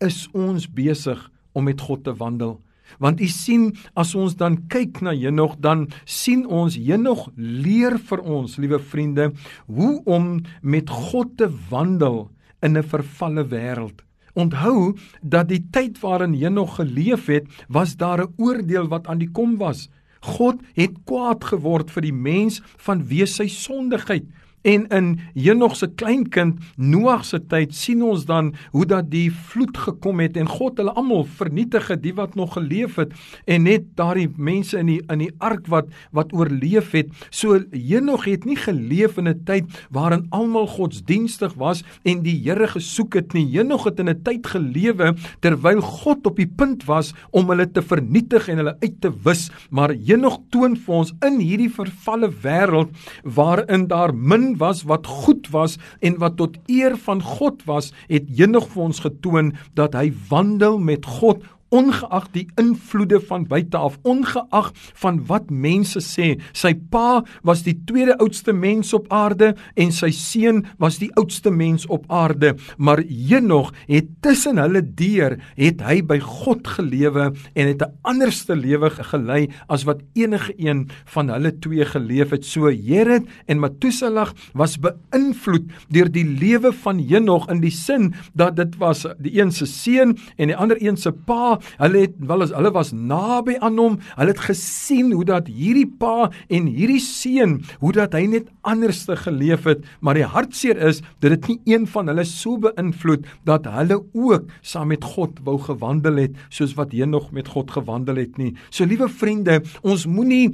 is 0.00 0.28
ons 0.32 0.66
besig 0.66 1.30
om 1.52 1.64
met 1.64 1.80
God 1.80 2.04
te 2.04 2.14
wandel. 2.14 2.60
Want 2.98 3.20
u 3.20 3.26
sien 3.26 3.76
as 3.94 4.14
ons 4.14 4.34
dan 4.34 4.66
kyk 4.68 5.00
na 5.00 5.12
Henog 5.14 5.60
dan 5.62 5.88
sien 6.04 6.46
ons 6.46 6.74
Henog 6.74 7.28
leer 7.36 7.98
vir 7.98 8.20
ons 8.20 8.56
liewe 8.56 8.78
vriende 8.78 9.32
hoe 9.66 10.02
om 10.04 10.40
met 10.62 10.90
God 10.90 11.36
te 11.36 11.50
wandel 11.70 12.30
in 12.62 12.76
'n 12.76 12.82
vervalle 12.82 13.44
wêreld. 13.44 14.09
Onthou 14.40 14.96
dat 15.20 15.50
die 15.50 15.62
tyd 15.74 15.98
waarin 16.00 16.34
Henog 16.38 16.78
geleef 16.80 17.26
het, 17.28 17.48
was 17.68 17.96
daar 17.96 18.22
'n 18.24 18.34
oordeel 18.36 18.88
wat 18.88 19.06
aan 19.06 19.18
die 19.18 19.30
kom 19.30 19.56
was. 19.56 19.88
God 20.20 20.60
het 20.74 20.94
kwaad 21.04 21.44
geword 21.44 21.90
vir 21.90 22.02
die 22.02 22.12
mens 22.12 22.60
vanweë 22.86 23.26
sy 23.26 23.48
sondigheid. 23.48 24.24
En 24.62 24.86
in 24.92 25.18
Henog 25.34 25.76
se 25.76 25.88
kleinkind 25.88 26.58
Noag 26.76 27.24
se 27.24 27.38
tyd 27.48 27.72
sien 27.74 28.02
ons 28.04 28.26
dan 28.28 28.50
hoe 28.74 28.84
dat 28.88 29.08
die 29.08 29.30
vloed 29.32 29.78
gekom 29.86 30.20
het 30.20 30.36
en 30.36 30.48
God 30.50 30.76
hulle 30.80 30.92
almal 31.00 31.24
vernietig 31.24 31.88
het 31.88 32.02
die 32.04 32.12
wat 32.16 32.34
nog 32.36 32.58
geleef 32.58 32.98
het 33.00 33.14
en 33.48 33.64
net 33.64 33.86
daardie 33.96 34.28
mense 34.36 34.76
in 34.76 34.90
die 34.90 34.98
in 35.08 35.22
die 35.24 35.30
ark 35.40 35.68
wat 35.72 35.88
wat 36.16 36.34
oorleef 36.36 36.92
het. 36.92 37.08
So 37.30 37.56
Henog 37.72 38.26
het 38.28 38.44
nie 38.44 38.58
geleef 38.60 39.16
in 39.16 39.28
'n 39.28 39.44
tyd 39.44 39.64
waarin 39.90 40.26
almal 40.30 40.66
godsdienstig 40.66 41.54
was 41.54 41.82
en 42.04 42.22
die 42.22 42.36
Here 42.40 42.68
gesoek 42.68 43.14
het 43.14 43.32
nie. 43.32 43.46
Henog 43.56 43.84
het 43.84 43.98
in 43.98 44.08
'n 44.08 44.22
tyd 44.22 44.46
gelewe 44.46 45.14
terwyl 45.40 45.80
God 45.80 46.26
op 46.26 46.36
die 46.36 46.46
punt 46.56 46.84
was 46.84 47.14
om 47.30 47.48
hulle 47.48 47.70
te 47.70 47.82
vernietig 47.82 48.48
en 48.48 48.56
hulle 48.56 48.76
uit 48.80 49.00
te 49.00 49.12
wis. 49.24 49.50
Maar 49.70 49.90
Henog 49.90 50.38
toon 50.50 50.76
vir 50.76 50.94
ons 50.94 51.12
in 51.24 51.40
hierdie 51.40 51.70
vervalle 51.70 52.30
wêreld 52.42 52.90
waarin 53.24 53.86
daar 53.86 54.14
min 54.14 54.49
was 54.56 54.82
wat 54.82 55.06
goed 55.06 55.50
was 55.50 55.78
en 56.00 56.18
wat 56.18 56.36
tot 56.36 56.56
eer 56.66 56.96
van 56.98 57.22
God 57.22 57.64
was, 57.64 57.92
het 58.08 58.28
Henog 58.36 58.68
vir 58.72 58.82
ons 58.82 59.02
getoon 59.04 59.54
dat 59.78 59.94
hy 59.94 60.10
wandel 60.30 60.78
met 60.78 61.06
God 61.06 61.44
ongeag 61.70 62.28
die 62.34 62.46
invloede 62.60 63.20
van 63.28 63.46
buite 63.48 63.78
af, 63.78 63.98
ongeag 64.02 64.70
van 65.02 65.20
wat 65.26 65.50
mense 65.50 66.02
sê. 66.02 66.34
Sy 66.52 66.74
pa 66.90 67.22
was 67.46 67.62
die 67.66 67.76
tweede 67.86 68.16
oudste 68.20 68.52
mens 68.52 68.92
op 68.96 69.06
aarde 69.14 69.52
en 69.78 69.92
sy 69.94 70.10
seun 70.14 70.64
was 70.82 70.98
die 71.02 71.10
oudste 71.20 71.52
mens 71.54 71.86
op 71.86 72.06
aarde, 72.10 72.56
maar 72.76 73.02
Henog 73.06 73.72
het 73.88 74.10
tussen 74.24 74.58
hulle 74.60 74.82
deur 74.82 75.38
het 75.58 75.84
hy 75.86 76.00
by 76.06 76.18
God 76.24 76.66
gelewe 76.76 77.30
en 77.54 77.66
het 77.66 77.82
'n 77.82 77.94
anderste 78.02 78.56
lewe 78.56 78.90
gelei 78.90 79.48
as 79.68 79.84
wat 79.84 80.02
enige 80.14 80.54
een 80.58 80.88
van 81.04 81.30
hulle 81.30 81.52
twee 81.58 81.84
geleef 81.84 82.30
het. 82.30 82.44
So 82.44 82.70
Jared 82.70 83.26
en 83.46 83.58
Matusalag 83.58 84.34
was 84.54 84.78
beïnvloed 84.78 85.70
deur 85.88 86.10
die 86.10 86.24
lewe 86.24 86.72
van 86.72 86.98
Henog 86.98 87.48
in 87.50 87.60
die 87.60 87.70
sin 87.70 88.14
dat 88.34 88.56
dit 88.56 88.76
was 88.76 89.06
die 89.18 89.40
een 89.40 89.52
se 89.52 89.66
seun 89.66 90.18
en 90.36 90.48
die 90.48 90.56
ander 90.56 90.76
een 90.82 90.96
se 90.96 91.12
pa 91.12 91.59
Hulle 91.80 92.04
het 92.06 92.16
wel 92.30 92.46
as 92.46 92.54
hulle 92.56 92.72
was 92.74 92.92
naby 92.92 93.56
aan 93.60 93.78
hom. 93.80 93.98
Hulle 94.16 94.34
het 94.34 94.44
gesien 94.48 95.12
hoe 95.16 95.26
dat 95.28 95.50
hierdie 95.50 95.88
pa 96.00 96.30
en 96.48 96.70
hierdie 96.70 97.00
seun, 97.04 97.60
hoe 97.82 97.92
dat 97.96 98.16
hy 98.16 98.26
net 98.30 98.48
anderste 98.66 99.16
geleef 99.16 99.66
het, 99.68 99.84
maar 100.00 100.18
die 100.18 100.28
hartseer 100.28 100.80
is 100.90 101.02
dat 101.20 101.34
dit 101.36 101.48
nie 101.50 101.76
een 101.76 101.86
van 101.90 102.10
hulle 102.10 102.24
so 102.28 102.58
beïnvloed 102.60 103.26
dat 103.48 103.68
hulle 103.70 104.00
ook 104.16 104.50
saam 104.62 104.90
met 104.90 105.04
God 105.04 105.38
wou 105.46 105.58
gewandel 105.62 106.24
het 106.24 106.38
soos 106.48 106.74
wat 106.78 106.94
hy 106.96 107.06
nog 107.08 107.30
met 107.36 107.48
God 107.48 107.70
gewandel 107.70 108.20
het 108.20 108.38
nie. 108.40 108.54
So 108.70 108.88
liewe 108.88 109.08
vriende, 109.08 109.60
ons 109.86 110.06
moenie 110.10 110.50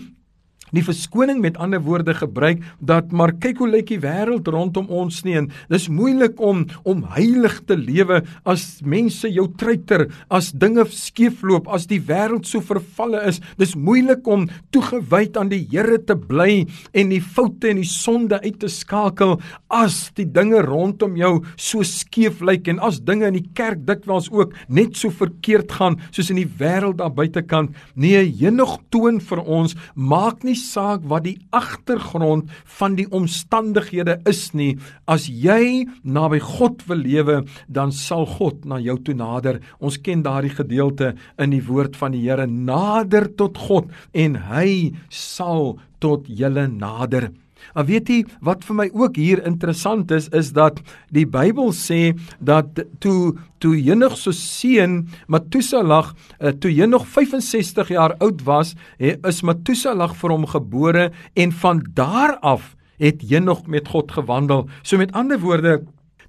die 0.76 0.85
verskoning 0.85 1.40
met 1.42 1.59
ander 1.62 1.80
woorde 1.85 2.14
gebruik 2.16 2.62
dat 2.80 3.12
maar 3.16 3.33
kyk 3.40 3.61
hoe 3.62 3.68
lyk 3.71 3.90
die 3.90 4.00
wêreld 4.02 4.49
rondom 4.52 4.88
ons 4.92 5.23
nie. 5.26 5.37
En 5.40 5.49
dis 5.73 5.88
moeilik 5.92 6.40
om 6.42 6.64
om 6.85 7.04
heilig 7.14 7.59
te 7.68 7.76
lewe 7.78 8.23
as 8.49 8.83
mense 8.85 9.28
jou 9.33 9.47
treiter 9.59 10.06
as 10.33 10.52
dinge 10.52 10.85
skeefloop 10.92 11.71
as 11.73 11.88
die 11.90 12.00
wêreld 12.09 12.49
so 12.49 12.62
vervalle 12.64 13.23
is. 13.28 13.40
Dis 13.61 13.76
moeilik 13.76 14.26
om 14.28 14.49
toegewyd 14.75 15.37
aan 15.40 15.52
die 15.52 15.64
Here 15.66 15.99
te 15.99 16.14
bly 16.16 16.66
en 16.97 17.11
die 17.12 17.21
foute 17.21 17.71
en 17.73 17.80
die 17.80 17.88
sonde 17.88 18.38
uit 18.45 18.61
te 18.62 18.71
skakel 18.73 19.37
as 19.73 20.11
die 20.16 20.28
dinge 20.28 20.62
rondom 20.64 21.16
jou 21.18 21.33
so 21.56 21.85
skeef 21.87 22.40
lyk 22.45 22.71
en 22.71 22.80
as 22.85 23.00
dinge 23.04 23.28
in 23.28 23.38
die 23.38 23.49
kerk 23.56 23.83
dikwels 23.88 24.30
ook 24.33 24.54
net 24.68 24.97
so 24.97 25.12
verkeerd 25.14 25.73
gaan 25.78 25.99
soos 26.11 26.30
in 26.33 26.40
die 26.40 26.49
wêreld 26.61 27.00
daar 27.00 27.14
buitekant. 27.14 27.75
Nee 27.95 28.25
Henog 28.40 28.78
toon 28.95 29.21
vir 29.23 29.42
ons 29.42 29.76
maak 29.95 30.45
nie 30.47 30.56
saak 30.66 31.06
wat 31.11 31.25
die 31.26 31.37
agtergrond 31.54 32.50
van 32.78 32.96
die 32.99 33.06
omstandighede 33.14 34.18
is 34.28 34.50
nie. 34.58 34.75
As 35.06 35.28
jy 35.30 35.87
naby 36.02 36.40
God 36.42 36.85
wil 36.90 37.02
lewe, 37.06 37.38
dan 37.68 37.94
sal 37.94 38.26
God 38.37 38.66
na 38.66 38.80
jou 38.82 38.99
toe 39.06 39.16
nader. 39.16 39.61
Ons 39.78 40.00
ken 40.02 40.25
daardie 40.26 40.54
gedeelte 40.56 41.14
in 41.38 41.54
die 41.54 41.64
woord 41.64 41.96
van 41.96 42.16
die 42.16 42.25
Here: 42.26 42.46
Nader 42.46 43.30
tot 43.38 43.58
God 43.68 43.90
en 44.12 44.38
hy 44.50 44.92
sal 45.08 45.76
tot 46.02 46.26
julle 46.28 46.66
nader. 46.68 47.30
Maar 47.75 47.86
weet 47.88 48.08
jy 48.08 48.18
wat 48.44 48.64
vir 48.66 48.78
my 48.78 48.86
ook 48.94 49.16
hier 49.16 49.42
interessant 49.46 50.10
is 50.10 50.28
is 50.36 50.52
dat 50.56 50.80
die 51.14 51.26
Bybel 51.26 51.72
sê 51.76 52.14
dat 52.38 52.84
toe 53.00 53.36
toe 53.58 53.75
Henog 53.76 54.16
se 54.20 54.32
seun 54.36 55.06
Matusalag 55.32 56.12
eh, 56.38 56.52
toe 56.52 56.70
hy 56.70 56.86
nog 56.86 57.06
65 57.08 57.88
jaar 57.88 58.16
oud 58.20 58.44
was, 58.44 58.75
is 58.98 59.42
Matusalag 59.42 60.16
vir 60.20 60.34
hom 60.34 60.46
gebore 60.46 61.10
en 61.34 61.52
van 61.52 61.84
daar 61.94 62.36
af 62.42 62.75
het 63.00 63.22
Henog 63.28 63.66
met 63.66 63.88
God 63.88 64.12
gewandel. 64.12 64.68
So 64.82 64.96
met 64.96 65.12
ander 65.12 65.40
woorde 65.40 65.82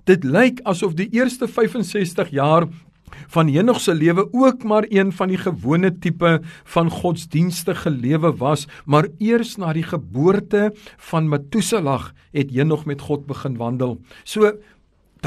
Dit 0.07 0.23
lyk 0.23 0.61
asof 0.63 0.93
die 0.95 1.09
eerste 1.11 1.49
65 1.51 2.29
jaar 2.31 2.69
van 3.27 3.47
Henog 3.47 3.79
se 3.81 3.93
lewe 3.93 4.27
ook 4.31 4.63
maar 4.63 4.85
een 4.89 5.11
van 5.11 5.27
die 5.27 5.37
gewone 5.37 5.97
tipe 5.97 6.41
van 6.63 6.89
godsdienstige 6.89 7.89
lewe 7.89 8.35
was, 8.35 8.67
maar 8.85 9.07
eers 9.17 9.55
na 9.55 9.73
die 9.73 9.83
geboorte 9.83 10.73
van 10.97 11.29
Metuselag 11.29 12.13
het 12.31 12.51
Henog 12.51 12.85
met 12.85 13.01
God 13.01 13.25
begin 13.25 13.57
wandel. 13.57 13.99
So 14.23 14.53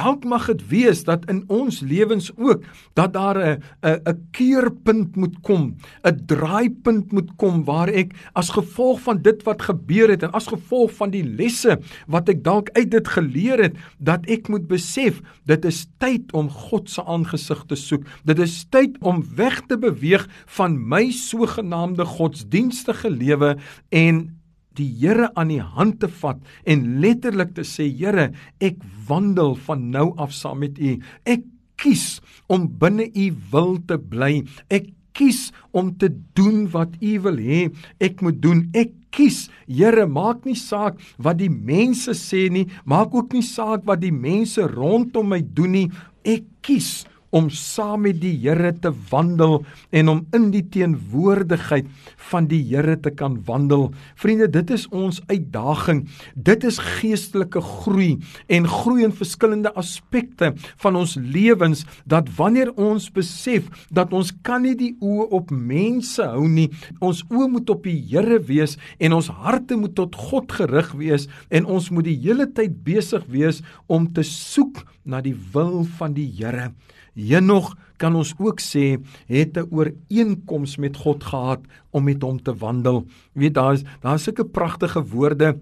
Dalk 0.01 0.25
mag 0.25 0.47
dit 0.49 0.63
wees 0.71 1.03
dat 1.05 1.27
in 1.29 1.43
ons 1.53 1.83
lewens 1.85 2.31
ook 2.37 2.65
dat 2.97 3.13
daar 3.13 3.37
'n 3.37 3.61
'n 3.85 4.01
'n 4.09 4.29
keerpunt 4.31 5.17
moet 5.17 5.37
kom, 5.43 5.77
'n 6.03 6.23
draaipunt 6.27 7.13
moet 7.13 7.31
kom 7.37 7.65
waar 7.65 7.89
ek 7.89 8.15
as 8.33 8.49
gevolg 8.49 9.01
van 9.01 9.23
dit 9.23 9.43
wat 9.43 9.63
gebeur 9.63 10.09
het 10.09 10.23
en 10.23 10.33
as 10.33 10.47
gevolg 10.47 10.95
van 10.97 11.11
die 11.11 11.25
lesse 11.25 11.79
wat 12.07 12.29
ek 12.29 12.45
dalk 12.45 12.71
uit 12.73 12.91
dit 12.91 13.09
geleer 13.09 13.59
het, 13.63 13.77
dat 13.99 14.27
ek 14.27 14.49
moet 14.49 14.67
besef 14.69 15.21
dit 15.45 15.65
is 15.65 15.87
tyd 15.99 16.33
om 16.33 16.49
God 16.49 16.91
se 16.91 17.05
aangesig 17.05 17.65
te 17.67 17.77
soek. 17.77 18.05
Dit 18.25 18.39
is 18.39 18.65
tyd 18.71 18.97
om 19.01 19.25
weg 19.37 19.61
te 19.67 19.79
beweeg 19.79 20.29
van 20.47 20.89
my 20.89 21.11
sogenaamde 21.11 22.05
godsdienstige 22.05 23.11
lewe 23.11 23.57
en 23.89 24.40
die 24.81 24.91
Here 25.01 25.31
aan 25.39 25.53
die 25.53 25.63
hand 25.63 26.01
te 26.03 26.11
vat 26.21 26.41
en 26.69 26.87
letterlik 27.03 27.55
te 27.57 27.65
sê 27.67 27.89
Here, 27.89 28.31
ek 28.61 28.81
wandel 29.09 29.57
van 29.67 29.91
nou 29.95 30.11
af 30.21 30.35
saam 30.37 30.63
met 30.65 30.81
U. 30.81 30.97
Ek 31.25 31.45
kies 31.81 32.21
om 32.53 32.69
binne 32.81 33.09
U 33.15 33.27
wil 33.53 33.77
te 33.89 34.01
bly. 34.01 34.41
Ek 34.73 34.91
kies 35.17 35.51
om 35.77 35.93
te 36.01 36.11
doen 36.39 36.65
wat 36.73 36.97
U 37.01 37.13
wil 37.27 37.39
hê 37.43 37.67
ek 38.03 38.23
moet 38.25 38.41
doen. 38.43 38.65
Ek 38.77 38.95
kies, 39.15 39.49
Here, 39.67 40.07
maak 40.07 40.47
nie 40.47 40.59
saak 40.59 41.01
wat 41.19 41.41
die 41.41 41.51
mense 41.51 42.15
sê 42.19 42.47
nie, 42.53 42.67
maak 42.85 43.15
ook 43.15 43.35
nie 43.35 43.45
saak 43.47 43.87
wat 43.89 44.03
die 44.05 44.15
mense 44.15 44.67
rondom 44.71 45.33
my 45.35 45.41
doen 45.43 45.77
nie. 45.77 45.89
Ek 46.27 46.47
kies 46.65 47.05
om 47.31 47.51
saam 47.51 48.05
met 48.07 48.21
die 48.23 48.35
Here 48.41 48.73
te 48.83 48.91
wandel 49.11 49.61
en 49.95 50.09
om 50.09 50.21
in 50.37 50.49
die 50.55 50.65
teenwoordigheid 50.73 51.89
van 52.31 52.49
die 52.51 52.61
Here 52.71 52.97
te 53.01 53.13
kan 53.15 53.39
wandel. 53.47 53.91
Vriende, 54.19 54.49
dit 54.51 54.71
is 54.75 54.87
ons 54.89 55.21
uitdaging. 55.31 56.05
Dit 56.35 56.65
is 56.67 56.81
geestelike 57.01 57.63
groei 57.63 58.19
en 58.49 58.69
groei 58.69 59.05
in 59.07 59.15
verskillende 59.15 59.73
aspekte 59.79 60.53
van 60.83 60.99
ons 60.99 61.17
lewens 61.21 61.85
dat 62.05 62.31
wanneer 62.37 62.73
ons 62.77 63.11
besef 63.15 63.69
dat 63.91 64.15
ons 64.17 64.33
kan 64.47 64.65
nie 64.65 64.77
die 64.79 64.93
oë 65.01 65.29
op 65.37 65.51
mense 65.55 66.25
hou 66.25 66.47
nie, 66.49 66.69
ons 67.01 67.23
oë 67.31 67.49
moet 67.55 67.71
op 67.73 67.85
die 67.87 67.99
Here 68.11 68.41
wees 68.49 68.77
en 68.99 69.15
ons 69.17 69.31
harte 69.43 69.77
moet 69.79 69.95
tot 69.99 70.17
God 70.19 70.53
gerig 70.53 70.93
wees 70.99 71.29
en 71.51 71.69
ons 71.69 71.91
moet 71.95 72.07
die 72.09 72.19
hele 72.25 72.49
tyd 72.51 72.81
besig 72.87 73.27
wees 73.31 73.63
om 73.87 74.09
te 74.15 74.25
soek 74.27 74.83
na 75.05 75.21
die 75.25 75.37
wil 75.55 75.85
van 75.99 76.17
die 76.17 76.29
Here. 76.39 76.71
Henog 77.15 77.75
kan 78.01 78.17
ons 78.17 78.35
ook 78.39 78.61
sê 78.61 78.99
het 79.27 79.57
'n 79.57 79.69
ooreenkoms 79.71 80.77
met 80.77 80.97
God 80.97 81.25
gehad 81.25 81.61
om 81.91 82.05
met 82.05 82.23
hom 82.23 82.43
te 82.43 82.55
wandel. 82.55 83.07
Jy 83.35 83.41
weet 83.41 83.55
daar's 83.55 83.83
daar's 84.01 84.23
sulke 84.23 84.45
pragtige 84.45 85.03
woorde 85.05 85.59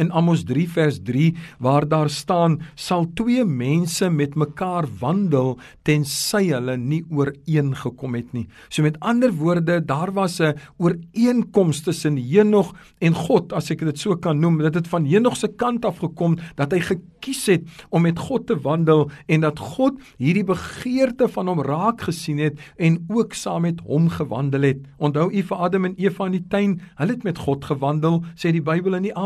In 0.00 0.08
Amos 0.10 0.40
3 0.48 0.68
vers 0.72 1.02
3 1.04 1.34
waar 1.60 1.84
daar 1.88 2.08
staan 2.10 2.54
sal 2.74 3.04
twee 3.14 3.44
mense 3.44 4.08
met 4.10 4.34
mekaar 4.40 4.86
wandel 5.00 5.58
tensy 5.84 6.46
hulle 6.48 6.78
nie 6.80 7.02
ooreengekom 7.12 8.16
het 8.16 8.30
nie. 8.32 8.46
So 8.72 8.82
met 8.82 8.96
ander 9.04 9.34
woorde, 9.36 9.80
daar 9.84 10.12
was 10.12 10.40
'n 10.40 10.56
ooreenkoms 10.78 11.82
tussen 11.82 12.16
Henog 12.16 12.72
en 13.00 13.14
God, 13.14 13.52
as 13.52 13.70
ek 13.70 13.84
dit 13.84 13.98
so 13.98 14.16
kan 14.16 14.40
noem. 14.40 14.58
Dit 14.58 14.74
het 14.74 14.88
van 14.88 15.04
Henog 15.04 15.36
se 15.36 15.48
kant 15.48 15.84
af 15.84 15.98
gekom 15.98 16.38
dat 16.56 16.72
hy 16.72 16.80
gekies 16.80 17.46
het 17.46 17.62
om 17.90 18.02
met 18.02 18.18
God 18.18 18.46
te 18.46 18.56
wandel 18.60 19.10
en 19.26 19.40
dat 19.40 19.58
God 19.58 20.00
hierdie 20.18 20.44
begeerte 20.44 21.28
van 21.28 21.48
hom 21.48 21.60
raak 21.60 22.00
gesien 22.00 22.38
het 22.38 22.58
en 22.78 23.04
ook 23.08 23.34
saam 23.34 23.62
met 23.62 23.80
hom 23.80 24.08
gewandel 24.08 24.62
het. 24.62 24.78
Onthou 24.98 25.30
u 25.30 25.42
vir 25.42 25.56
Adam 25.56 25.84
en 25.84 25.94
Eva 25.96 26.26
in 26.26 26.32
die 26.32 26.48
tuin, 26.48 26.80
hulle 26.96 27.12
het 27.12 27.24
met 27.24 27.38
God 27.38 27.64
gewandel, 27.64 28.24
sê 28.34 28.52
die 28.52 28.62
Bybel 28.62 28.94
in 28.94 29.02
die 29.02 29.16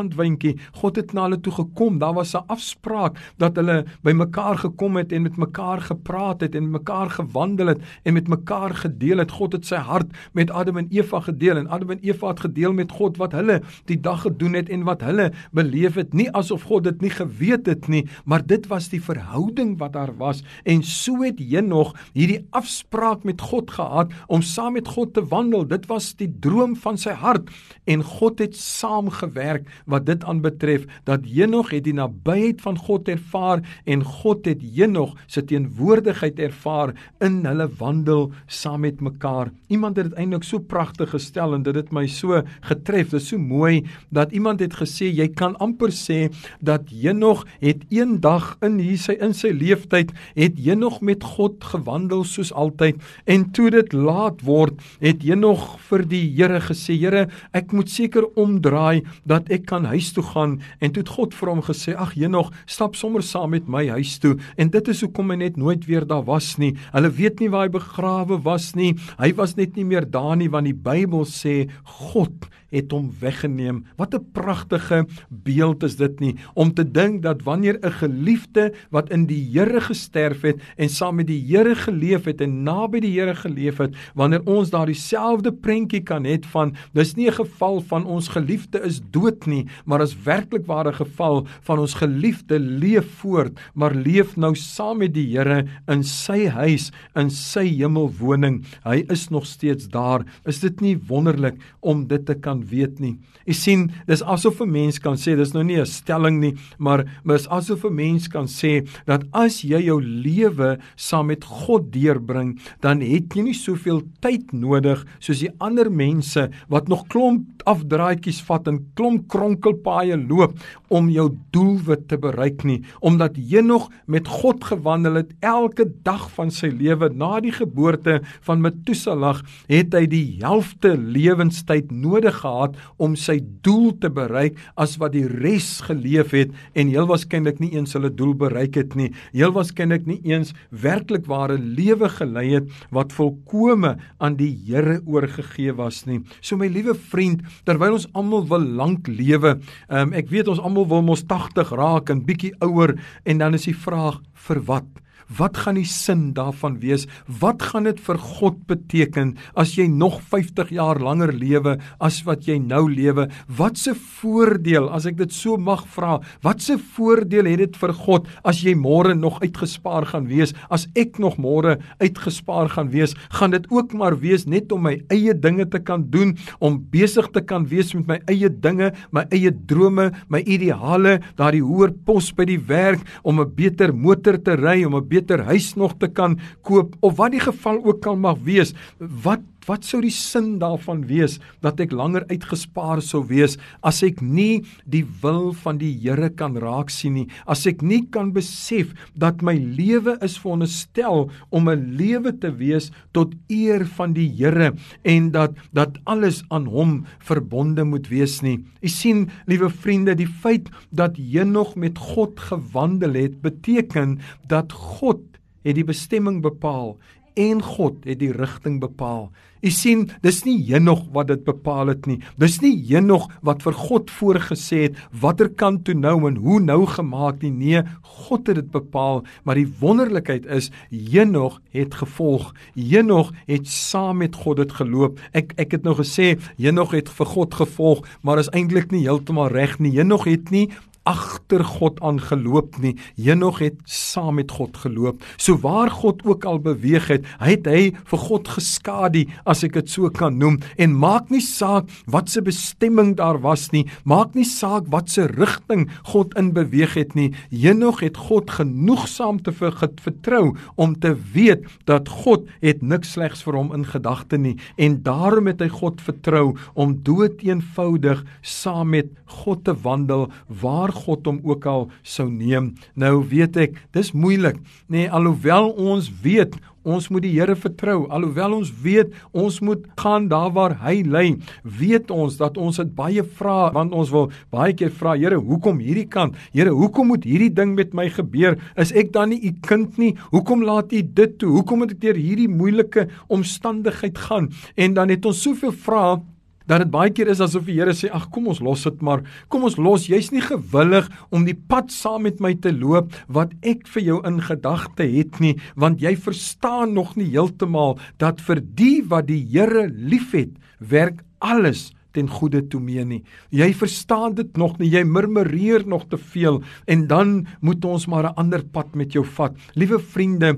aandwyntjie 0.57 0.81
God 0.81 0.97
het 0.97 1.13
na 1.15 1.27
hulle 1.27 1.41
toe 1.41 1.53
gekom. 1.53 1.99
Daar 1.99 2.15
was 2.15 2.35
'n 2.35 2.45
afspraak 2.49 3.17
dat 3.39 3.57
hulle 3.57 3.85
bymekaar 4.03 4.59
gekom 4.59 4.97
het 4.97 5.13
en 5.13 5.23
met 5.23 5.37
mekaar 5.37 5.81
gepraat 5.81 6.41
het 6.41 6.55
en 6.55 6.71
met 6.71 6.81
mekaar 6.81 7.11
gewandel 7.11 7.67
het 7.67 7.81
en 8.05 8.15
met 8.15 8.29
mekaar 8.29 8.75
gedeel 8.75 9.19
het. 9.19 9.31
God 9.31 9.53
het 9.53 9.67
sy 9.67 9.77
hart 9.77 10.07
met 10.33 10.51
Adam 10.51 10.77
en 10.77 10.89
Eva 10.91 11.21
gedeel 11.21 11.57
en 11.57 11.69
Adam 11.69 11.91
en 11.91 12.01
Eva 12.03 12.29
het 12.29 12.41
gedeel 12.41 12.73
met 12.73 12.93
God 12.93 13.17
wat 13.17 13.33
hulle 13.33 13.63
die 13.87 14.01
dag 14.01 14.23
gedoen 14.23 14.55
het 14.55 14.69
en 14.69 14.85
wat 14.85 15.01
hulle 15.01 15.33
beleef 15.53 15.95
het. 15.95 16.15
Nie 16.15 16.31
asof 16.33 16.63
God 16.63 16.85
dit 16.85 17.01
nie 17.01 17.11
geweet 17.11 17.67
het 17.67 17.89
nie, 17.89 18.07
maar 18.25 18.47
dit 18.47 18.67
was 18.67 18.89
die 18.89 19.03
verhouding 19.03 19.79
wat 19.79 19.93
daar 19.93 20.17
was. 20.17 20.43
En 20.65 20.83
so 20.83 21.23
het 21.23 21.39
Henog 21.39 21.95
hierdie 22.13 22.47
afspraak 22.51 23.25
met 23.25 23.41
God 23.41 23.71
gehad 23.71 24.13
om 24.27 24.43
saam 24.43 24.73
met 24.73 24.89
God 24.89 25.15
te 25.15 25.27
wandel. 25.27 25.67
Dit 25.67 25.87
was 25.87 26.15
die 26.15 26.33
droom 26.41 26.77
van 26.77 26.99
sy 26.99 27.11
hart 27.11 27.51
en 27.85 28.03
God 28.03 28.39
het 28.39 28.57
saamgewerk 28.57 29.67
wat 29.87 30.07
dit 30.07 30.25
aan 30.25 30.41
betref 30.47 30.87
dat 31.09 31.27
Henog 31.27 31.73
het 31.75 31.85
die 31.87 31.97
nabyheid 31.97 32.63
van 32.65 32.79
God 32.79 33.11
ervaar 33.13 33.63
en 33.85 34.05
God 34.05 34.47
het 34.49 34.63
Henog 34.77 35.15
se 35.27 35.43
teenwoordigheid 35.45 36.39
ervaar 36.49 36.95
in 37.25 37.43
hulle 37.47 37.69
wandel 37.81 38.31
saam 38.47 38.85
met 38.87 39.01
mekaar. 39.05 39.51
Iemand 39.73 39.97
het 39.97 40.11
dit 40.11 40.19
eintlik 40.21 40.45
so 40.47 40.61
pragtig 40.61 41.11
gestel 41.15 41.57
en 41.57 41.65
dit 41.67 41.75
het 41.77 41.93
my 41.95 42.07
so 42.11 42.43
getref. 42.69 43.11
Dit 43.11 43.21
is 43.21 43.29
so 43.33 43.39
mooi 43.39 43.85
dat 44.15 44.33
iemand 44.37 44.61
het 44.65 44.77
gesê 44.79 45.09
jy 45.11 45.29
kan 45.35 45.57
amper 45.63 45.93
sê 45.95 46.27
dat 46.61 46.91
Henog 46.93 47.45
het 47.63 47.85
eendag 47.93 48.55
in 48.67 48.79
hier 48.83 49.01
sy 49.01 49.17
in 49.23 49.35
sy 49.37 49.53
lewenstyd 49.55 50.13
het 50.37 50.61
Henog 50.63 51.01
met 51.05 51.25
God 51.25 51.65
gewandel 51.65 52.25
soos 52.29 52.53
altyd 52.53 53.01
en 53.27 53.49
toe 53.57 53.71
dit 53.75 53.95
laat 53.97 54.43
word 54.47 54.81
het 55.03 55.25
Henog 55.27 55.77
vir 55.89 56.07
die 56.09 56.25
Here 56.37 56.61
gesê 56.65 56.97
Here 56.97 57.27
ek 57.57 57.75
moet 57.77 57.91
seker 57.93 58.29
omdraai 58.39 59.05
dat 59.29 59.51
ek 59.53 59.67
kan 59.71 59.89
huis 59.93 60.13
toe 60.17 60.25
gaan 60.25 60.36
en 60.37 60.93
toe 60.93 61.03
het 61.03 61.13
God 61.17 61.35
vir 61.35 61.51
hom 61.53 61.63
gesê 61.65 61.95
ag 61.97 62.15
Henog 62.17 62.53
stap 62.67 62.97
sommer 62.97 63.25
saam 63.25 63.55
met 63.57 63.69
my 63.69 63.87
huis 63.97 64.19
toe. 64.23 64.37
En 64.57 64.71
dit 64.71 64.89
is 64.93 65.01
hoekom 65.05 65.33
hy 65.33 65.41
net 65.41 65.57
nooit 65.57 65.87
weer 65.89 66.07
daar 66.07 66.25
was 66.27 66.57
nie. 66.59 66.75
Hulle 66.93 67.11
weet 67.11 67.41
nie 67.41 67.51
waar 67.53 67.67
hy 67.67 67.73
begrawe 67.79 68.41
was 68.45 68.75
nie. 68.77 68.95
Hy 69.19 69.33
was 69.39 69.57
net 69.57 69.77
nie 69.77 69.87
meer 69.89 70.07
daar 70.09 70.37
nie 70.37 70.51
want 70.53 70.69
die 70.69 70.77
Bybel 70.77 71.27
sê 71.29 71.67
God 72.09 72.49
het 72.71 72.91
hom 72.91 73.11
weggeneem. 73.21 73.85
Wat 73.97 74.15
'n 74.15 74.25
pragtige 74.33 75.07
beeld 75.29 75.83
is 75.83 75.97
dit 75.97 76.21
nie 76.21 76.37
om 76.55 76.75
te 76.75 76.85
dink 76.85 77.23
dat 77.23 77.43
wanneer 77.43 77.79
'n 77.83 77.93
geliefde 77.93 78.73
wat 78.91 79.11
in 79.11 79.27
die 79.27 79.47
Here 79.57 79.81
gesterf 79.81 80.43
het 80.43 80.61
en 80.77 80.89
saam 80.89 81.17
met 81.17 81.27
die 81.27 81.41
Here 81.47 81.75
geleef 81.75 82.25
het 82.25 82.41
en 82.41 82.63
naby 82.63 83.01
die 83.01 83.21
Here 83.21 83.35
geleef 83.35 83.79
het, 83.79 83.95
wanneer 84.15 84.43
ons 84.45 84.71
daardie 84.71 84.95
selfde 84.95 85.53
prentjie 85.53 86.03
kan 86.03 86.25
hê 86.25 86.37
van 86.53 86.75
dis 86.93 87.15
nie 87.17 87.29
'n 87.29 87.33
geval 87.33 87.81
van 87.81 88.05
ons 88.05 88.29
geliefde 88.29 88.81
is 88.85 89.01
dood 89.11 89.47
nie, 89.47 89.67
maar 89.85 90.03
is 90.03 90.17
werklik 90.25 90.67
ware 90.67 90.93
geval 90.93 91.47
van 91.63 91.79
ons 91.79 91.95
geliefde 91.95 92.59
leef 92.59 93.07
voort, 93.21 93.59
maar 93.75 93.95
leef 93.95 94.37
nou 94.37 94.55
saam 94.55 94.99
met 94.99 95.15
die 95.15 95.27
Here 95.37 95.67
in 95.89 96.03
sy 96.03 96.47
huis, 96.47 96.93
in 97.15 97.31
sy 97.31 97.67
hemelwoning. 97.67 98.65
Hy 98.85 99.05
is 99.09 99.29
nog 99.29 99.47
steeds 99.47 99.89
daar. 99.89 100.25
Is 100.47 100.61
dit 100.61 100.81
nie 100.81 100.97
wonderlik 101.09 101.57
om 101.81 102.07
dit 102.07 102.27
te 102.27 102.35
kan 102.35 102.56
weet 102.61 103.01
nie. 103.01 103.17
Jy 103.47 103.55
sien, 103.55 103.91
dis 104.07 104.23
asof 104.23 104.61
'n 104.61 104.71
mens 104.71 104.99
kan 104.99 105.17
sê, 105.17 105.37
dis 105.37 105.53
nou 105.55 105.63
nie 105.65 105.81
'n 105.81 105.87
stelling 105.87 106.41
nie, 106.41 106.55
maar 106.79 107.05
dis 107.25 107.49
asof 107.49 107.85
'n 107.85 107.95
mens 107.95 108.29
kan 108.29 108.47
sê 108.47 108.87
dat 109.07 109.25
as 109.33 109.63
jy 109.63 109.81
jou 109.85 110.01
lewe 110.01 110.79
saam 110.97 111.27
met 111.27 111.45
God 111.45 111.93
deurbring, 111.93 112.59
dan 112.81 113.01
het 113.01 113.35
jy 113.35 113.43
nie 113.43 113.55
soveel 113.55 114.03
tyd 114.21 114.53
nodig 114.53 115.05
soos 115.21 115.41
die 115.41 115.51
ander 115.61 115.91
mense 115.91 116.51
wat 116.69 116.89
nog 116.89 117.07
klomp 117.09 117.63
afdraadjies 117.67 118.41
vat 118.47 118.69
en 118.69 118.79
klomp 118.95 119.27
kronkelpaaie 119.29 120.17
loop 120.17 120.59
om 120.89 121.09
jou 121.11 121.31
doelwit 121.55 122.09
te 122.09 122.19
bereik 122.19 122.65
nie, 122.65 122.83
omdat 123.01 123.37
jy 123.37 123.61
nog 123.61 123.89
met 124.07 124.29
God 124.29 124.65
gewandel 124.65 125.21
het 125.23 125.33
elke 125.41 125.89
dag 126.07 126.29
van 126.37 126.51
sy 126.51 126.71
lewe 126.71 127.11
na 127.11 127.41
die 127.41 127.55
geboorte 127.55 128.21
van 128.47 128.63
Metuselag, 128.63 129.43
het 129.71 129.95
hy 129.95 130.05
die 130.11 130.39
helfte 130.43 130.95
lewenstyd 130.97 131.91
nodig 131.91 132.39
gehad 132.47 132.77
om 133.03 133.17
sy 133.19 133.39
doel 133.65 133.93
te 134.01 134.11
bereik 134.13 134.59
as 134.81 134.97
wat 135.03 135.15
die 135.17 135.27
res 135.27 135.81
geleef 135.87 136.33
het 136.37 136.53
en 136.75 136.91
heel 136.93 137.09
waarskynlik 137.11 137.61
nie 137.63 137.73
eens 137.75 137.97
hulle 137.97 138.11
doel 138.15 138.35
bereik 138.39 138.79
het 138.79 138.97
nie. 138.99 139.11
Heel 139.35 139.55
waarskynlik 139.57 140.07
nie 140.07 140.21
eens 140.25 140.55
werklik 140.71 141.27
ware 141.31 141.59
lewe 141.59 142.09
gelei 142.19 142.47
het 142.55 142.71
wat 142.95 143.15
volkome 143.17 143.97
aan 144.19 144.39
die 144.39 144.53
Here 144.67 145.01
oorgegee 145.07 145.75
was 145.77 146.05
nie. 146.07 146.23
So 146.41 146.57
my 146.57 146.69
liewe 146.73 146.95
vriend, 146.95 147.43
terwyl 147.67 147.99
ons 147.99 148.09
almal 148.17 148.47
wil 148.51 148.65
lank 148.79 149.09
lewe, 149.11 149.57
um, 149.89 150.15
ek 150.17 150.31
weet 150.33 150.51
ons 150.51 150.63
almal 150.63 150.89
wil 150.91 151.05
mos 151.07 151.25
80 151.29 151.75
raak 151.77 152.11
en 152.13 152.25
bietjie 152.27 152.55
ouer 152.65 152.97
en 153.27 153.43
dan 153.43 153.59
is 153.59 153.69
die 153.69 153.77
vraag 153.77 154.23
vir 154.47 154.63
wat? 154.71 155.06
Wat 155.27 155.57
gaan 155.59 155.75
die 155.75 155.89
sin 155.89 156.31
daarvan 156.37 156.79
wees? 156.79 157.07
Wat 157.27 157.63
gaan 157.73 157.89
dit 157.89 157.99
vir 158.07 158.19
God 158.23 158.61
beteken 158.71 159.33
as 159.59 159.75
jy 159.75 159.89
nog 159.91 160.21
50 160.23 160.71
jaar 160.71 161.01
langer 161.03 161.33
lewe 161.35 161.77
as 161.99 162.21
wat 162.29 162.47
jy 162.47 162.61
nou 162.63 162.85
lewe? 162.91 163.27
Wat 163.59 163.79
se 163.81 163.97
voordeel 163.97 164.87
as 164.95 165.09
ek 165.11 165.19
dit 165.19 165.35
so 165.35 165.59
mag 165.59 165.83
vra? 165.91 166.21
Wat 166.47 166.63
se 166.63 166.77
voordeel 166.79 167.51
het 167.51 167.65
dit 167.65 167.79
vir 167.81 167.95
God 168.07 168.31
as 168.47 168.63
jy 168.63 168.77
môre 168.79 169.17
nog 169.19 169.41
uitgespaar 169.43 170.07
gaan 170.13 170.29
wees? 170.31 170.55
As 170.71 170.87
ek 170.95 171.19
nog 171.23 171.41
môre 171.43 171.81
uitgespaar 171.99 172.71
gaan 172.77 172.93
wees, 172.95 173.17
gaan 173.35 173.57
dit 173.57 173.67
ook 173.75 173.97
maar 173.99 174.15
wees 174.23 174.47
net 174.47 174.71
om 174.73 174.87
my 174.87 174.95
eie 175.11 175.35
dinge 175.35 175.67
te 175.67 175.83
kan 175.83 176.07
doen, 176.11 176.37
om 176.63 176.79
besig 176.93 177.27
te 177.35 177.43
kan 177.43 177.67
wees 177.67 177.93
met 177.99 178.07
my 178.07 178.21
eie 178.31 178.51
dinge, 178.51 178.93
my 179.11 179.27
eie 179.35 179.51
drome, 179.51 180.13
my 180.31 180.43
ideale, 180.47 181.19
daardie 181.39 181.65
hoër 181.67 181.97
pos 182.07 182.31
by 182.37 182.47
die 182.47 182.61
werk, 182.71 183.03
om 183.25 183.41
'n 183.41 183.55
beter 183.57 183.93
motor 183.93 184.39
te 184.39 184.55
ry, 184.55 184.85
om 184.85 184.95
'n 184.95 185.09
beter 185.17 185.45
huis 185.49 185.75
nog 185.75 185.97
te 185.99 186.09
kan 186.13 186.39
koop 186.63 186.97
of 187.01 187.17
wat 187.21 187.35
die 187.35 187.43
geval 187.43 187.81
ook 187.85 188.07
al 188.07 188.17
mag 188.17 188.41
wees. 188.45 188.75
Wat 188.99 189.45
Wat 189.67 189.87
sou 189.87 189.99
die 190.05 190.15
sin 190.15 190.57
daarvan 190.63 191.03
wees 191.11 191.41
dat 191.65 191.81
ek 191.83 191.95
langer 191.95 192.27
uitgespaar 192.31 193.03
sou 193.03 193.25
wees 193.27 193.57
as 193.87 194.03
ek 194.07 194.21
nie 194.23 194.63
die 194.87 195.03
wil 195.23 195.51
van 195.65 195.81
die 195.81 195.91
Here 195.97 196.29
kan 196.31 196.55
raak 196.63 196.93
sien 196.95 197.17
nie 197.19 197.27
as 197.51 197.65
ek 197.67 197.83
nie 197.83 198.05
kan 198.15 198.31
besef 198.37 198.93
dat 199.19 199.43
my 199.43 199.57
lewe 199.59 200.17
is 200.23 200.37
veronderstel 200.39 201.27
om 201.51 201.69
'n 201.69 201.97
lewe 201.99 202.33
te 202.33 202.51
wees 202.51 202.91
tot 203.13 203.35
eer 203.51 203.85
van 203.99 204.15
die 204.15 204.29
Here 204.29 204.73
en 205.05 205.31
dat 205.31 205.57
dat 205.73 205.99
alles 206.05 206.45
aan 206.51 206.67
hom 206.67 207.07
verbonde 207.19 207.85
moet 207.85 208.09
wees 208.09 208.41
nie. 208.43 208.59
U 208.83 208.89
sien, 208.89 209.29
liewe 209.47 209.71
vriende, 209.71 210.15
die 210.15 210.29
feit 210.29 210.71
dat 210.91 211.17
Henog 211.17 211.75
met 211.77 211.99
God 211.99 212.41
gewandel 212.41 213.15
het 213.15 213.41
beteken 213.43 214.19
dat 214.47 214.73
God 214.73 215.21
het 215.67 215.75
die 215.75 215.87
bestemming 215.87 216.43
bepaal 216.43 216.97
en 217.37 217.61
God 217.63 218.05
het 218.07 218.21
die 218.23 218.33
rigting 218.33 218.81
bepaal. 218.81 219.29
U 219.67 219.71
sien, 219.75 220.05
dis 220.23 220.45
nie 220.47 220.61
Henog 220.69 221.01
wat 221.15 221.27
dit 221.33 221.41
bepaal 221.47 221.91
het 221.91 222.05
nie. 222.07 222.21
Dis 222.39 222.61
nie 222.63 222.77
Henog 222.87 223.25
wat 223.47 223.65
vir 223.67 223.75
God 223.75 224.13
voorgesê 224.15 224.85
het 224.85 225.01
watter 225.11 225.49
kant 225.51 225.83
toe 225.89 225.97
nou 225.99 226.15
en 226.29 226.37
hoe 226.45 226.61
nou 226.63 226.85
gemaak 226.87 227.43
nie. 227.43 227.51
Nee, 227.51 227.83
God 228.27 228.47
het 228.47 228.61
dit 228.61 228.71
bepaal, 228.71 229.25
maar 229.43 229.59
die 229.59 229.67
wonderlikheid 229.81 230.47
is 230.47 230.71
Henog 230.93 231.59
het 231.75 231.99
gevolg. 231.99 232.53
Henog 232.79 233.33
het 233.51 233.67
saam 233.67 234.23
met 234.23 234.39
God 234.39 234.63
dit 234.63 234.77
geloop. 234.79 235.19
Ek 235.35 235.57
ek 235.59 235.75
het 235.81 235.89
nou 235.89 235.97
gesê 235.99 236.37
Henog 236.61 236.95
het 236.95 237.11
vir 237.11 237.33
God 237.35 237.59
gevolg, 237.59 238.05
maar 238.23 238.39
is 238.39 238.53
eintlik 238.55 238.95
nie 238.95 239.03
heeltemal 239.09 239.51
reg 239.51 239.81
nie. 239.83 239.97
Henog 239.99 240.29
het 240.31 240.55
nie 240.55 240.69
agter 241.07 241.65
God 241.65 242.01
aangeloop 242.05 242.79
nie. 242.83 242.95
Henog 243.17 243.61
het 243.63 243.79
saam 243.87 244.37
met 244.41 244.51
God 244.53 244.77
geloop. 244.83 245.23
So 245.39 245.57
waar 245.63 245.91
God 245.91 246.25
ook 246.27 246.45
al 246.45 246.59
beweeg 246.65 247.09
het, 247.13 247.27
het 247.41 247.69
hy 247.71 247.93
vir 248.11 248.23
God 248.27 248.51
geskadu 248.57 249.25
as 249.47 249.63
ek 249.67 249.77
dit 249.79 249.91
so 249.91 250.11
kan 250.11 250.37
noem 250.41 250.59
en 250.83 250.97
maak 250.99 251.31
nie 251.33 251.43
saak 251.45 251.89
wat 252.11 252.31
se 252.33 252.43
bestemming 252.45 253.15
daar 253.19 253.39
was 253.45 253.69
nie, 253.73 253.87
maak 254.05 254.35
nie 254.37 254.47
saak 254.47 254.91
wat 254.93 255.11
se 255.13 255.29
rigting 255.37 255.87
God 256.11 256.35
in 256.39 256.53
beweeg 256.57 256.97
het 256.99 257.15
nie. 257.19 257.31
Henog 257.55 258.03
het 258.05 258.19
God 258.29 258.51
genoegsaam 258.59 259.41
te 259.47 259.55
vertrou 259.55 260.57
om 260.75 260.97
te 260.99 261.15
weet 261.35 261.65
dat 261.89 262.11
God 262.25 262.47
het 262.61 262.83
niks 262.83 263.15
slegs 263.17 263.45
vir 263.47 263.57
hom 263.59 263.73
in 263.77 263.87
gedagte 263.87 264.39
nie 264.41 264.57
en 264.77 264.99
daarom 265.07 265.49
het 265.51 265.63
hy 265.65 265.71
God 265.73 266.03
vertrou 266.05 266.57
om 266.75 266.97
dood 267.07 267.43
eenvoudig 267.47 268.23
saam 268.43 268.93
met 268.95 269.11
God 269.43 269.65
te 269.67 269.75
wandel 269.87 270.29
waar 270.63 270.93
God 271.05 271.29
hom 271.29 271.43
ook 271.45 271.67
al 271.71 271.89
sou 272.03 272.29
neem. 272.31 272.75
Nou 272.95 273.21
weet 273.29 273.59
ek, 273.67 273.77
dis 273.97 274.13
moeilik, 274.17 274.59
nê, 274.89 275.05
nee, 275.05 275.13
alhoewel 275.13 275.71
ons 275.77 276.11
weet 276.23 276.57
ons 276.87 277.09
moet 277.11 277.25
die 277.25 277.33
Here 277.35 277.57
vertrou, 277.59 278.05
alhoewel 278.15 278.61
ons 278.61 278.71
weet 278.83 279.15
ons 279.35 279.59
moet 279.67 279.83
gaan 279.99 280.29
daar 280.31 280.53
waar 280.55 280.77
hy 280.85 281.01
lê, 281.03 281.25
weet 281.67 282.13
ons 282.15 282.39
dat 282.39 282.59
ons 282.63 282.79
dit 282.79 282.93
baie 282.95 283.25
vra 283.41 283.73
want 283.75 283.95
ons 283.97 284.13
wil 284.15 284.31
baie 284.55 284.75
keer 284.77 284.93
vra 284.95 285.17
Here, 285.19 285.41
hoekom 285.43 285.81
hierdie 285.83 286.07
kant? 286.11 286.37
Here, 286.55 286.71
hoekom 286.71 287.11
moet 287.11 287.27
hierdie 287.27 287.51
ding 287.51 287.75
met 287.79 287.95
my 287.97 288.07
gebeur? 288.13 288.59
Is 288.79 288.95
ek 288.95 289.13
dan 289.17 289.35
nie 289.35 289.41
u 289.51 289.53
kind 289.67 289.99
nie? 289.99 290.13
Hoekom 290.31 290.63
laat 290.67 290.95
u 290.95 291.03
dit 291.03 291.37
toe? 291.41 291.51
Hoekom 291.59 291.83
moet 291.83 291.97
ek 291.97 292.03
deur 292.05 292.21
hierdie 292.21 292.49
moeilike 292.51 293.09
omstandigheid 293.33 294.19
gaan? 294.29 294.51
En 294.79 294.95
dan 294.95 295.11
het 295.11 295.27
ons 295.27 295.43
soveel 295.43 295.75
vrae 295.75 296.21
dat 296.67 296.85
dit 296.85 296.91
baie 296.93 297.13
keer 297.15 297.31
is 297.33 297.43
asof 297.45 297.67
die 297.69 297.79
Here 297.79 297.95
sê 297.97 298.11
ag 298.13 298.29
kom 298.35 298.49
ons 298.53 298.63
los 298.65 298.85
dit 298.87 299.03
maar 299.03 299.25
kom 299.53 299.67
ons 299.69 299.79
los 299.79 300.09
jy's 300.11 300.33
nie 300.35 300.45
gewillig 300.45 301.09
om 301.31 301.47
die 301.49 301.57
pad 301.57 301.93
saam 301.95 302.27
met 302.27 302.41
my 302.41 302.55
te 302.55 302.73
loop 302.75 303.13
wat 303.29 303.53
ek 303.63 303.87
vir 303.95 304.03
jou 304.11 304.21
in 304.29 304.41
gedagte 304.45 305.07
het 305.17 305.41
nie 305.41 305.57
want 305.75 306.03
jy 306.05 306.17
verstaan 306.17 306.95
nog 306.95 307.17
nie 307.17 307.31
heeltemal 307.33 307.99
dat 308.23 308.41
vir 308.41 308.63
die 308.63 309.03
wat 309.07 309.31
die 309.31 309.43
Here 309.47 309.87
liefhet 309.89 310.57
werk 310.81 311.23
alles 311.41 311.91
ten 312.17 312.31
goeie 312.33 312.63
toe 312.73 312.81
mee 312.81 313.05
nie. 313.05 313.23
Jy 313.53 313.71
verstaan 313.77 314.37
dit 314.39 314.57
nog 314.57 314.79
nie. 314.81 314.89
Jy 314.89 315.05
murmureer 315.05 315.85
nog 315.89 316.07
te 316.09 316.19
veel 316.19 316.63
en 316.89 317.07
dan 317.11 317.37
moet 317.61 317.85
ons 317.85 318.07
maar 318.09 318.31
'n 318.31 318.39
ander 318.41 318.65
pad 318.65 318.95
met 318.95 319.13
jou 319.13 319.25
vat. 319.25 319.53
Liewe 319.75 319.99
vriende, 319.99 320.57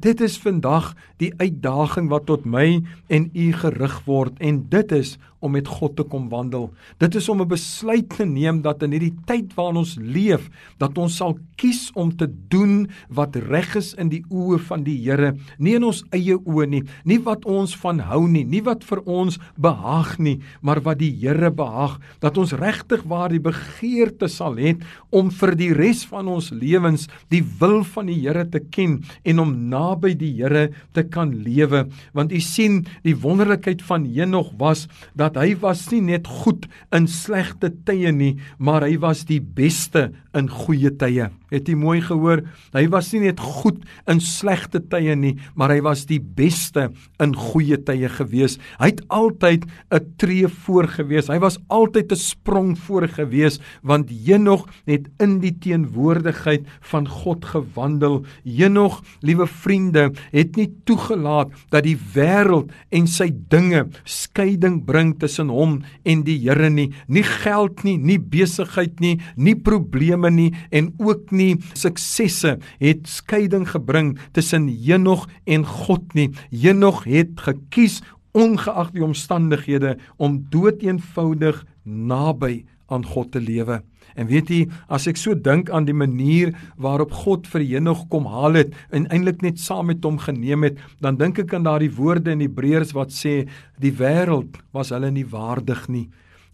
dit 0.00 0.20
is 0.20 0.38
vandag 0.38 0.94
die 1.18 1.32
uitdaging 1.38 2.08
wat 2.08 2.26
tot 2.26 2.44
my 2.46 2.80
en 3.08 3.30
u 3.34 3.52
gerig 3.52 4.04
word 4.06 4.38
en 4.38 4.66
dit 4.70 4.92
is 4.92 5.18
om 5.38 5.54
met 5.54 5.68
God 5.70 5.96
te 5.96 6.04
kom 6.06 6.28
wandel. 6.32 6.68
Dit 6.98 7.14
is 7.14 7.28
om 7.28 7.40
'n 7.42 7.48
besluit 7.48 8.08
te 8.16 8.24
neem 8.24 8.62
dat 8.62 8.82
in 8.82 8.92
hierdie 8.92 9.14
tyd 9.26 9.54
waarin 9.54 9.76
ons 9.76 9.96
leef, 10.00 10.50
dat 10.78 10.98
ons 10.98 11.16
sal 11.16 11.38
kies 11.56 11.90
om 11.94 12.16
te 12.16 12.28
doen 12.48 12.88
wat 13.08 13.36
reg 13.36 13.76
is 13.76 13.94
in 13.94 14.08
die 14.08 14.24
oë 14.30 14.58
van 14.58 14.84
die 14.84 14.98
Here, 14.98 15.36
nie 15.58 15.74
in 15.74 15.84
ons 15.84 16.04
eie 16.10 16.36
oë 16.36 16.66
nie, 16.68 16.82
nie 17.04 17.18
wat 17.18 17.44
ons 17.44 17.76
van 17.76 17.98
hou 17.98 18.28
nie, 18.28 18.44
nie 18.44 18.62
wat 18.62 18.84
vir 18.84 19.02
ons 19.06 19.38
behaag 19.56 20.18
nie, 20.18 20.40
maar 20.60 20.80
wat 20.80 20.98
die 20.98 21.12
Here 21.20 21.50
behaag, 21.50 21.98
dat 22.20 22.38
ons 22.38 22.52
regtig 22.52 23.02
waar 23.04 23.28
die 23.28 23.42
begeerte 23.42 24.28
sal 24.28 24.56
hê 24.56 24.76
om 25.10 25.30
vir 25.30 25.54
die 25.54 25.72
res 25.72 26.04
van 26.04 26.28
ons 26.28 26.50
lewens 26.50 27.08
die 27.30 27.42
wil 27.60 27.84
van 27.84 28.06
die 28.06 28.20
Here 28.20 28.44
te 28.44 28.60
ken 28.60 29.02
en 29.24 29.38
om 29.38 29.68
naby 29.70 30.14
die 30.14 30.32
Here 30.38 30.70
te 30.92 31.02
kan 31.02 31.32
lewe, 31.44 31.86
want 32.12 32.32
u 32.32 32.40
sien 32.40 32.86
die 33.04 33.16
wonderlikheid 33.16 33.82
van 33.82 34.04
Henog 34.04 34.52
was 34.58 34.86
dat 35.14 35.27
dat 35.28 35.42
hy 35.42 35.54
was 35.60 35.84
nie 35.92 36.00
net 36.04 36.28
goed 36.42 36.66
in 36.94 37.08
slegte 37.10 37.70
tye 37.84 38.12
nie, 38.14 38.36
maar 38.58 38.86
hy 38.86 38.96
was 39.02 39.26
die 39.28 39.40
beste 39.40 40.08
in 40.36 40.48
goeie 40.48 40.92
tye. 40.96 41.28
Het 41.52 41.68
jy 41.70 41.76
mooi 41.80 42.00
gehoor? 42.04 42.42
Hy 42.74 42.84
was 42.92 43.08
nie 43.14 43.22
net 43.24 43.40
goed 43.40 43.80
in 44.10 44.20
slegte 44.20 44.82
tye 44.92 45.14
nie, 45.16 45.34
maar 45.56 45.72
hy 45.72 45.80
was 45.86 46.04
die 46.08 46.20
beste 46.20 46.88
in 47.22 47.32
goeie 47.36 47.78
tye 47.80 48.10
gewees. 48.12 48.58
Hy 48.80 48.90
het 48.92 49.02
altyd 49.08 49.64
'n 49.90 50.14
tree 50.18 50.48
voor 50.48 50.88
gewees. 50.88 51.28
Hy 51.28 51.38
was 51.38 51.58
altyd 51.68 52.12
'n 52.12 52.16
sprong 52.16 52.78
voor 52.78 53.08
gewees 53.08 53.60
want 53.82 54.10
Henog 54.10 54.68
het 54.86 55.08
in 55.18 55.40
die 55.40 55.56
teenwoordigheid 55.58 56.66
van 56.80 57.08
God 57.08 57.44
gewandel. 57.44 58.24
Henog, 58.44 59.02
liewe 59.20 59.46
vriende, 59.46 60.12
het 60.32 60.56
nie 60.56 60.70
toegelaat 60.84 61.48
dat 61.70 61.84
die 61.84 61.98
wêreld 62.14 62.70
en 62.90 63.06
sy 63.06 63.30
dinge 63.48 63.88
skeiding 64.04 64.84
bring 64.84 65.18
tussen 65.18 65.48
hom 65.48 65.82
en 66.04 66.24
die 66.24 66.38
Here 66.38 66.70
nie. 66.70 66.92
Nie 67.08 67.22
geld 67.22 67.84
nie, 67.84 67.98
nie 67.98 68.18
besigheid 68.18 69.00
nie, 69.00 69.18
nie 69.36 69.54
probleme 69.54 70.30
nie 70.30 70.52
en 70.70 70.92
ook 70.98 71.30
nie 71.30 71.37
suksesse 71.78 72.56
het 72.80 73.08
skeiding 73.08 73.66
gebring 73.70 74.14
tussen 74.36 74.68
Henog 74.68 75.26
en 75.46 75.66
God 75.66 76.14
nie. 76.18 76.30
Henog 76.50 77.04
het 77.08 77.38
gekies 77.46 78.00
ongeag 78.36 78.92
die 78.94 79.04
omstandighede 79.04 79.96
om 80.16 80.42
doeteenvoudig 80.52 81.64
naby 81.84 82.64
aan 82.88 83.04
God 83.04 83.32
te 83.32 83.40
lewe. 83.40 83.82
En 84.18 84.26
weet 84.26 84.50
jy, 84.50 84.62
as 84.90 85.06
ek 85.10 85.18
so 85.20 85.36
dink 85.36 85.68
aan 85.70 85.86
die 85.86 85.96
manier 85.96 86.54
waarop 86.80 87.12
God 87.22 87.46
vir 87.50 87.62
Henog 87.66 88.06
kom 88.12 88.26
haal 88.30 88.58
het 88.58 88.72
en 88.90 89.06
eintlik 89.14 89.44
net 89.44 89.60
saam 89.62 89.90
met 89.92 90.04
hom 90.04 90.18
geneem 90.22 90.66
het, 90.66 90.80
dan 91.04 91.20
dink 91.20 91.38
ek 91.44 91.54
aan 91.54 91.68
daardie 91.68 91.92
woorde 91.94 92.34
in 92.34 92.42
Hebreërs 92.42 92.96
wat 92.96 93.14
sê 93.14 93.44
die 93.78 93.94
wêreld 93.94 94.58
was 94.74 94.90
hulle 94.94 95.12
nie 95.14 95.28
waardig 95.28 95.86
nie 95.92 96.08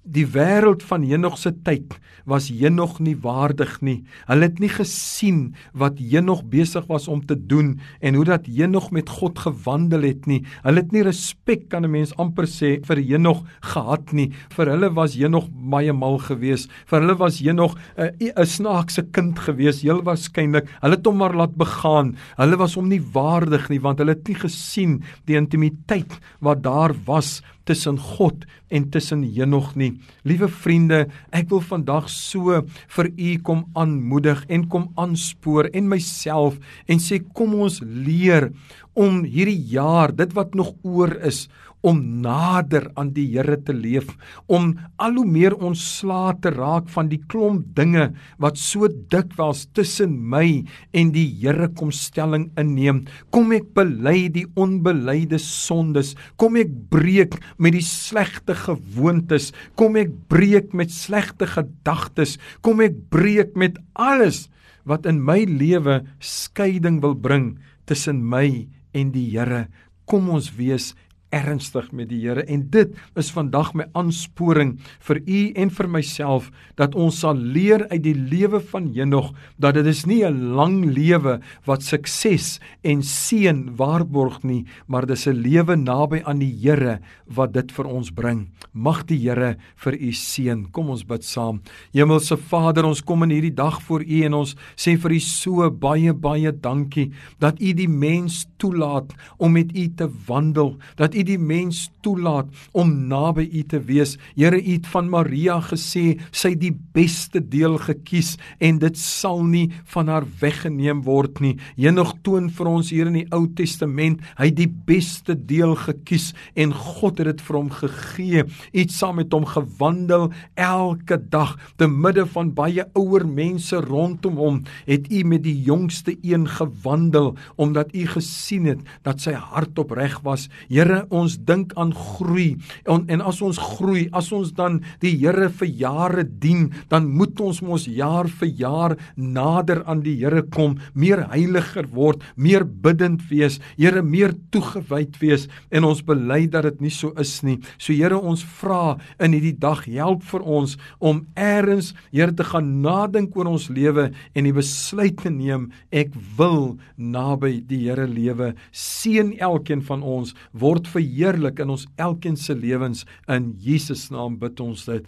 die 0.05 0.27
wêreld 0.29 0.83
van 0.85 1.03
Henog 1.03 1.39
se 1.41 1.53
tyd 1.65 1.97
was 2.29 2.49
Henog 2.53 2.99
nie 3.05 3.17
waardig 3.21 3.79
nie. 3.85 3.99
Hulle 4.29 4.49
het 4.49 4.61
nie 4.61 4.71
gesien 4.73 5.55
wat 5.77 5.99
Henog 6.01 6.45
besig 6.53 6.87
was 6.89 7.09
om 7.09 7.21
te 7.25 7.37
doen 7.37 7.75
en 8.01 8.17
hoe 8.17 8.25
dat 8.29 8.49
Henog 8.49 8.91
met 8.97 9.11
God 9.13 9.41
gewandel 9.45 10.07
het 10.09 10.29
nie. 10.29 10.43
Hulle 10.65 10.85
het 10.85 10.93
nie 10.93 11.05
respek 11.05 11.69
kan 11.69 11.85
'n 11.85 11.91
mens 11.91 12.15
amper 12.17 12.45
sê 12.45 12.85
vir 12.85 12.97
Henog 12.97 13.45
gehad 13.61 14.13
nie. 14.13 14.33
Vir 14.51 14.67
hulle 14.67 14.95
was 14.95 15.15
Henog 15.15 15.49
baie 15.53 15.93
mal 15.93 16.19
geweest. 16.19 16.71
Vir 16.87 17.01
hulle 17.01 17.19
was 17.19 17.41
Henog 17.41 17.77
'n 17.97 18.13
'n 18.21 18.47
snaakse 18.47 19.03
kind 19.13 19.39
geweest, 19.39 19.83
heel 19.83 20.03
waarskynlik. 20.03 20.69
Hulle 20.81 20.97
het 20.97 21.07
hom 21.07 21.17
maar 21.17 21.35
laat 21.35 21.57
begaan. 21.57 22.17
Hulle 22.37 22.57
was 22.57 22.75
hom 22.75 22.89
nie 22.89 23.01
waardig 23.01 23.69
nie 23.69 23.81
want 23.81 23.99
hulle 23.99 24.13
het 24.13 24.29
nie 24.29 24.37
gesien 24.37 25.03
die 25.27 25.37
intimiteit 25.37 26.21
wat 26.41 26.63
daar 26.63 26.95
was 27.07 27.43
tussen 27.69 27.99
God 27.99 28.45
en 28.71 28.89
tussen 28.93 29.25
Henog 29.25 29.75
nie. 29.79 29.95
Liewe 30.25 30.49
vriende, 30.49 31.05
ek 31.35 31.51
wil 31.53 31.63
vandag 31.65 32.09
so 32.13 32.63
vir 32.97 33.11
u 33.11 33.31
kom 33.47 33.65
aanmoedig 33.79 34.45
en 34.53 34.69
kom 34.71 34.91
aanspoor 35.01 35.71
en 35.73 35.91
myself 35.91 36.59
en 36.89 37.03
sê 37.03 37.21
kom 37.35 37.57
ons 37.67 37.81
leer 37.85 38.51
om 38.95 39.25
hierdie 39.27 39.59
jaar, 39.73 40.13
dit 40.15 40.31
wat 40.37 40.55
nog 40.55 40.75
oor 40.87 41.17
is, 41.27 41.49
om 41.85 42.01
nader 42.25 42.89
aan 42.97 43.11
die 43.15 43.27
Here 43.35 43.59
te 43.61 43.75
leef, 43.77 44.09
om 44.49 44.73
al 45.03 45.19
hoe 45.19 45.27
meer 45.29 45.55
ontslae 45.57 46.33
te 46.43 46.53
raak 46.55 46.89
van 46.95 47.11
die 47.11 47.21
klomp 47.31 47.67
dinge 47.77 48.09
wat 48.43 48.59
so 48.61 48.89
dikwels 49.13 49.67
tussen 49.77 50.17
my 50.33 50.65
en 50.97 51.13
die 51.15 51.27
Here 51.43 51.69
kom 51.77 51.93
stelling 51.95 52.49
inneem. 52.61 53.05
Kom 53.35 53.53
ek 53.57 53.69
bely 53.77 54.31
die 54.33 54.47
onbelyde 54.61 55.41
sondes, 55.43 56.15
kom 56.41 56.57
ek 56.61 56.73
breek 56.93 57.37
met 57.59 57.77
die 57.77 57.85
slegte 57.85 58.57
gewoontes, 58.57 59.53
kom 59.77 60.01
ek 60.01 60.13
breek 60.33 60.73
met 60.73 60.93
slegte 60.95 61.49
gedagtes, 61.51 62.39
kom 62.65 62.81
ek 62.85 62.97
breek 63.13 63.55
met 63.61 63.77
alles 63.93 64.47
wat 64.89 65.07
in 65.09 65.21
my 65.25 65.43
lewe 65.49 66.03
skeiding 66.21 67.01
wil 67.05 67.17
bring 67.17 67.55
tussen 67.89 68.21
my 68.25 68.67
en 68.97 69.11
die 69.13 69.29
Here. 69.33 69.67
Kom 70.09 70.29
ons 70.33 70.51
wees 70.57 70.93
ernstig 71.35 71.91
met 71.93 72.09
die 72.13 72.21
Here 72.25 72.45
en 72.47 72.69
dit 72.71 72.95
is 73.21 73.31
vandag 73.35 73.73
my 73.75 73.89
aansporing 73.99 74.77
vir 75.09 75.21
u 75.27 75.41
en 75.65 75.71
vir 75.71 75.91
myself 75.99 76.51
dat 76.79 76.95
ons 76.95 77.21
sal 77.25 77.37
leer 77.37 77.87
uit 77.91 78.03
die 78.05 78.17
lewe 78.17 78.61
van 78.73 78.91
Henog 78.95 79.33
dat 79.59 79.75
dit 79.75 79.87
is 79.87 80.05
nie 80.07 80.23
'n 80.25 80.55
lang 80.55 80.85
lewe 80.85 81.41
wat 81.67 81.83
sukses 81.83 82.61
en 82.83 83.03
seën 83.03 83.77
waarborg 83.77 84.43
nie 84.45 84.65
maar 84.87 85.07
dis 85.07 85.27
'n 85.27 85.43
lewe 85.43 85.77
naby 85.77 86.23
aan 86.25 86.39
die 86.39 86.55
Here 86.65 87.01
wat 87.27 87.53
dit 87.53 87.73
vir 87.73 87.87
ons 87.87 88.11
bring. 88.11 88.49
Mag 88.73 89.05
die 89.07 89.19
Here 89.19 89.57
vir 89.77 89.95
u 89.95 90.13
seën. 90.13 90.65
Kom 90.73 90.91
ons 90.91 91.05
bid 91.05 91.25
saam. 91.25 91.61
Hemelse 91.95 92.37
Vader 92.37 92.85
ons 92.85 93.03
kom 93.03 93.23
in 93.23 93.31
hierdie 93.31 93.55
dag 93.55 93.81
voor 93.83 94.05
u 94.05 94.23
en 94.25 94.35
ons 94.35 94.55
sê 94.77 94.97
vir 95.01 95.17
u 95.17 95.21
so 95.21 95.71
baie 95.71 96.13
baie 96.13 96.53
dankie 96.53 97.13
dat 97.41 97.61
u 97.61 97.73
die 97.73 97.89
mens 97.89 98.47
toelaat 98.65 99.13
om 99.37 99.53
met 99.53 99.77
u 99.77 99.85
te 99.95 100.09
wandel 100.27 100.77
dat 100.97 101.15
u 101.15 101.23
die 101.23 101.39
mens 101.39 101.91
toelaat 102.05 102.49
om 102.73 102.93
naby 103.09 103.47
U 103.53 103.63
te 103.69 103.81
wees. 103.81 104.17
Here, 104.37 104.59
U 104.59 104.73
het 104.77 104.89
van 104.93 105.09
Maria 105.13 105.59
gesê 105.65 106.19
sy 106.35 106.55
die 106.59 106.73
beste 106.97 107.41
deel 107.41 107.77
gekies 107.83 108.35
en 108.65 108.81
dit 108.83 108.99
sal 109.01 109.43
nie 109.47 109.67
van 109.93 110.11
haar 110.13 110.27
weggeneem 110.41 111.03
word 111.07 111.41
nie. 111.45 111.55
Henog 111.79 112.15
toon 112.27 112.51
vir 112.55 112.71
ons 112.71 112.93
hier 112.95 113.11
in 113.11 113.19
die 113.21 113.27
Ou 113.35 113.45
Testament, 113.57 114.23
hy 114.39 114.51
het 114.51 114.59
die 114.59 114.71
beste 114.89 115.37
deel 115.37 115.75
gekies 115.81 116.33
en 116.59 116.75
God 116.75 117.23
het 117.23 117.33
dit 117.33 117.45
vir 117.47 117.59
hom 117.59 117.71
gegee. 117.73 118.45
Iets 118.73 118.99
saam 119.01 119.19
met 119.21 119.33
hom 119.35 119.47
gewandel 119.49 120.31
elke 120.61 121.19
dag 121.19 121.57
te 121.81 121.89
midde 121.91 122.27
van 122.35 122.53
baie 122.57 122.85
ouer 122.99 123.25
mense 123.27 123.79
rondom 123.85 124.39
hom, 124.41 124.63
het 124.89 125.09
U 125.13 125.25
met 125.29 125.45
die 125.47 125.57
jongste 125.67 126.17
een 126.23 126.47
gewandel 126.51 127.35
omdat 127.61 127.95
U 127.95 128.07
gesien 128.15 128.54
het 128.63 128.83
dat 129.03 129.19
sy 129.23 129.35
hart 129.35 129.79
opreg 129.83 130.21
was. 130.23 130.47
Here, 130.69 131.03
ons 131.11 131.37
dink 131.43 131.75
aan 131.81 131.91
groei 131.95 132.55
en, 132.87 133.05
en 133.11 133.25
as 133.25 133.41
ons 133.45 133.59
groei, 133.59 134.07
as 134.15 134.31
ons 134.35 134.53
dan 134.55 134.81
die 135.03 135.15
Here 135.25 135.49
vir 135.49 135.71
jare 135.81 136.25
dien, 136.25 136.69
dan 136.91 137.07
moet 137.11 137.39
ons 137.41 137.63
mos 137.65 137.87
jaar 137.89 138.29
vir 138.29 138.51
jaar 138.61 138.97
nader 139.17 139.83
aan 139.89 140.03
die 140.05 140.17
Here 140.21 140.45
kom, 140.55 140.77
meer 140.95 141.25
heiliger 141.33 141.89
word, 141.93 142.23
meer 142.37 142.65
bidend 142.65 143.25
wees, 143.31 143.61
Here 143.79 144.03
meer 144.05 144.35
toegewyd 144.55 145.19
wees 145.23 145.49
en 145.75 145.89
ons 145.89 146.03
bely 146.07 146.45
dat 146.51 146.69
dit 146.69 146.87
nie 146.87 146.93
so 146.95 147.13
is 147.21 147.37
nie. 147.47 147.59
So 147.79 147.93
Here, 147.95 148.19
ons 148.19 148.45
vra 148.61 148.97
in 149.23 149.35
hierdie 149.37 149.57
dag 149.59 149.85
help 149.89 150.25
vir 150.31 150.45
ons 150.45 150.77
om 151.01 151.25
eers 151.35 151.93
Here 152.13 152.35
te 152.37 152.47
gaan 152.47 152.71
nadink 152.85 153.37
oor 153.39 153.55
ons 153.55 153.71
lewe 153.73 154.11
en 154.35 154.49
die 154.49 154.55
besluit 154.55 155.17
te 155.23 155.33
neem 155.33 155.71
ek 155.95 156.13
wil 156.39 156.77
naby 156.97 157.59
die 157.65 157.85
Here 157.87 158.07
lewe. 158.11 158.34
Seën 158.71 159.35
elkeen 159.39 159.83
van 159.83 160.03
ons 160.03 160.35
word 160.53 160.89
verheerlik 160.91 161.61
in 161.63 161.75
ons 161.75 161.87
elkeen 161.97 162.37
se 162.37 162.55
lewens 162.55 163.05
in 163.29 163.53
Jesus 163.61 164.11
naam 164.15 164.39
bid 164.39 164.61
ons 164.61 164.87
dit. 164.89 165.07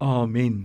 Amen. 0.00 0.64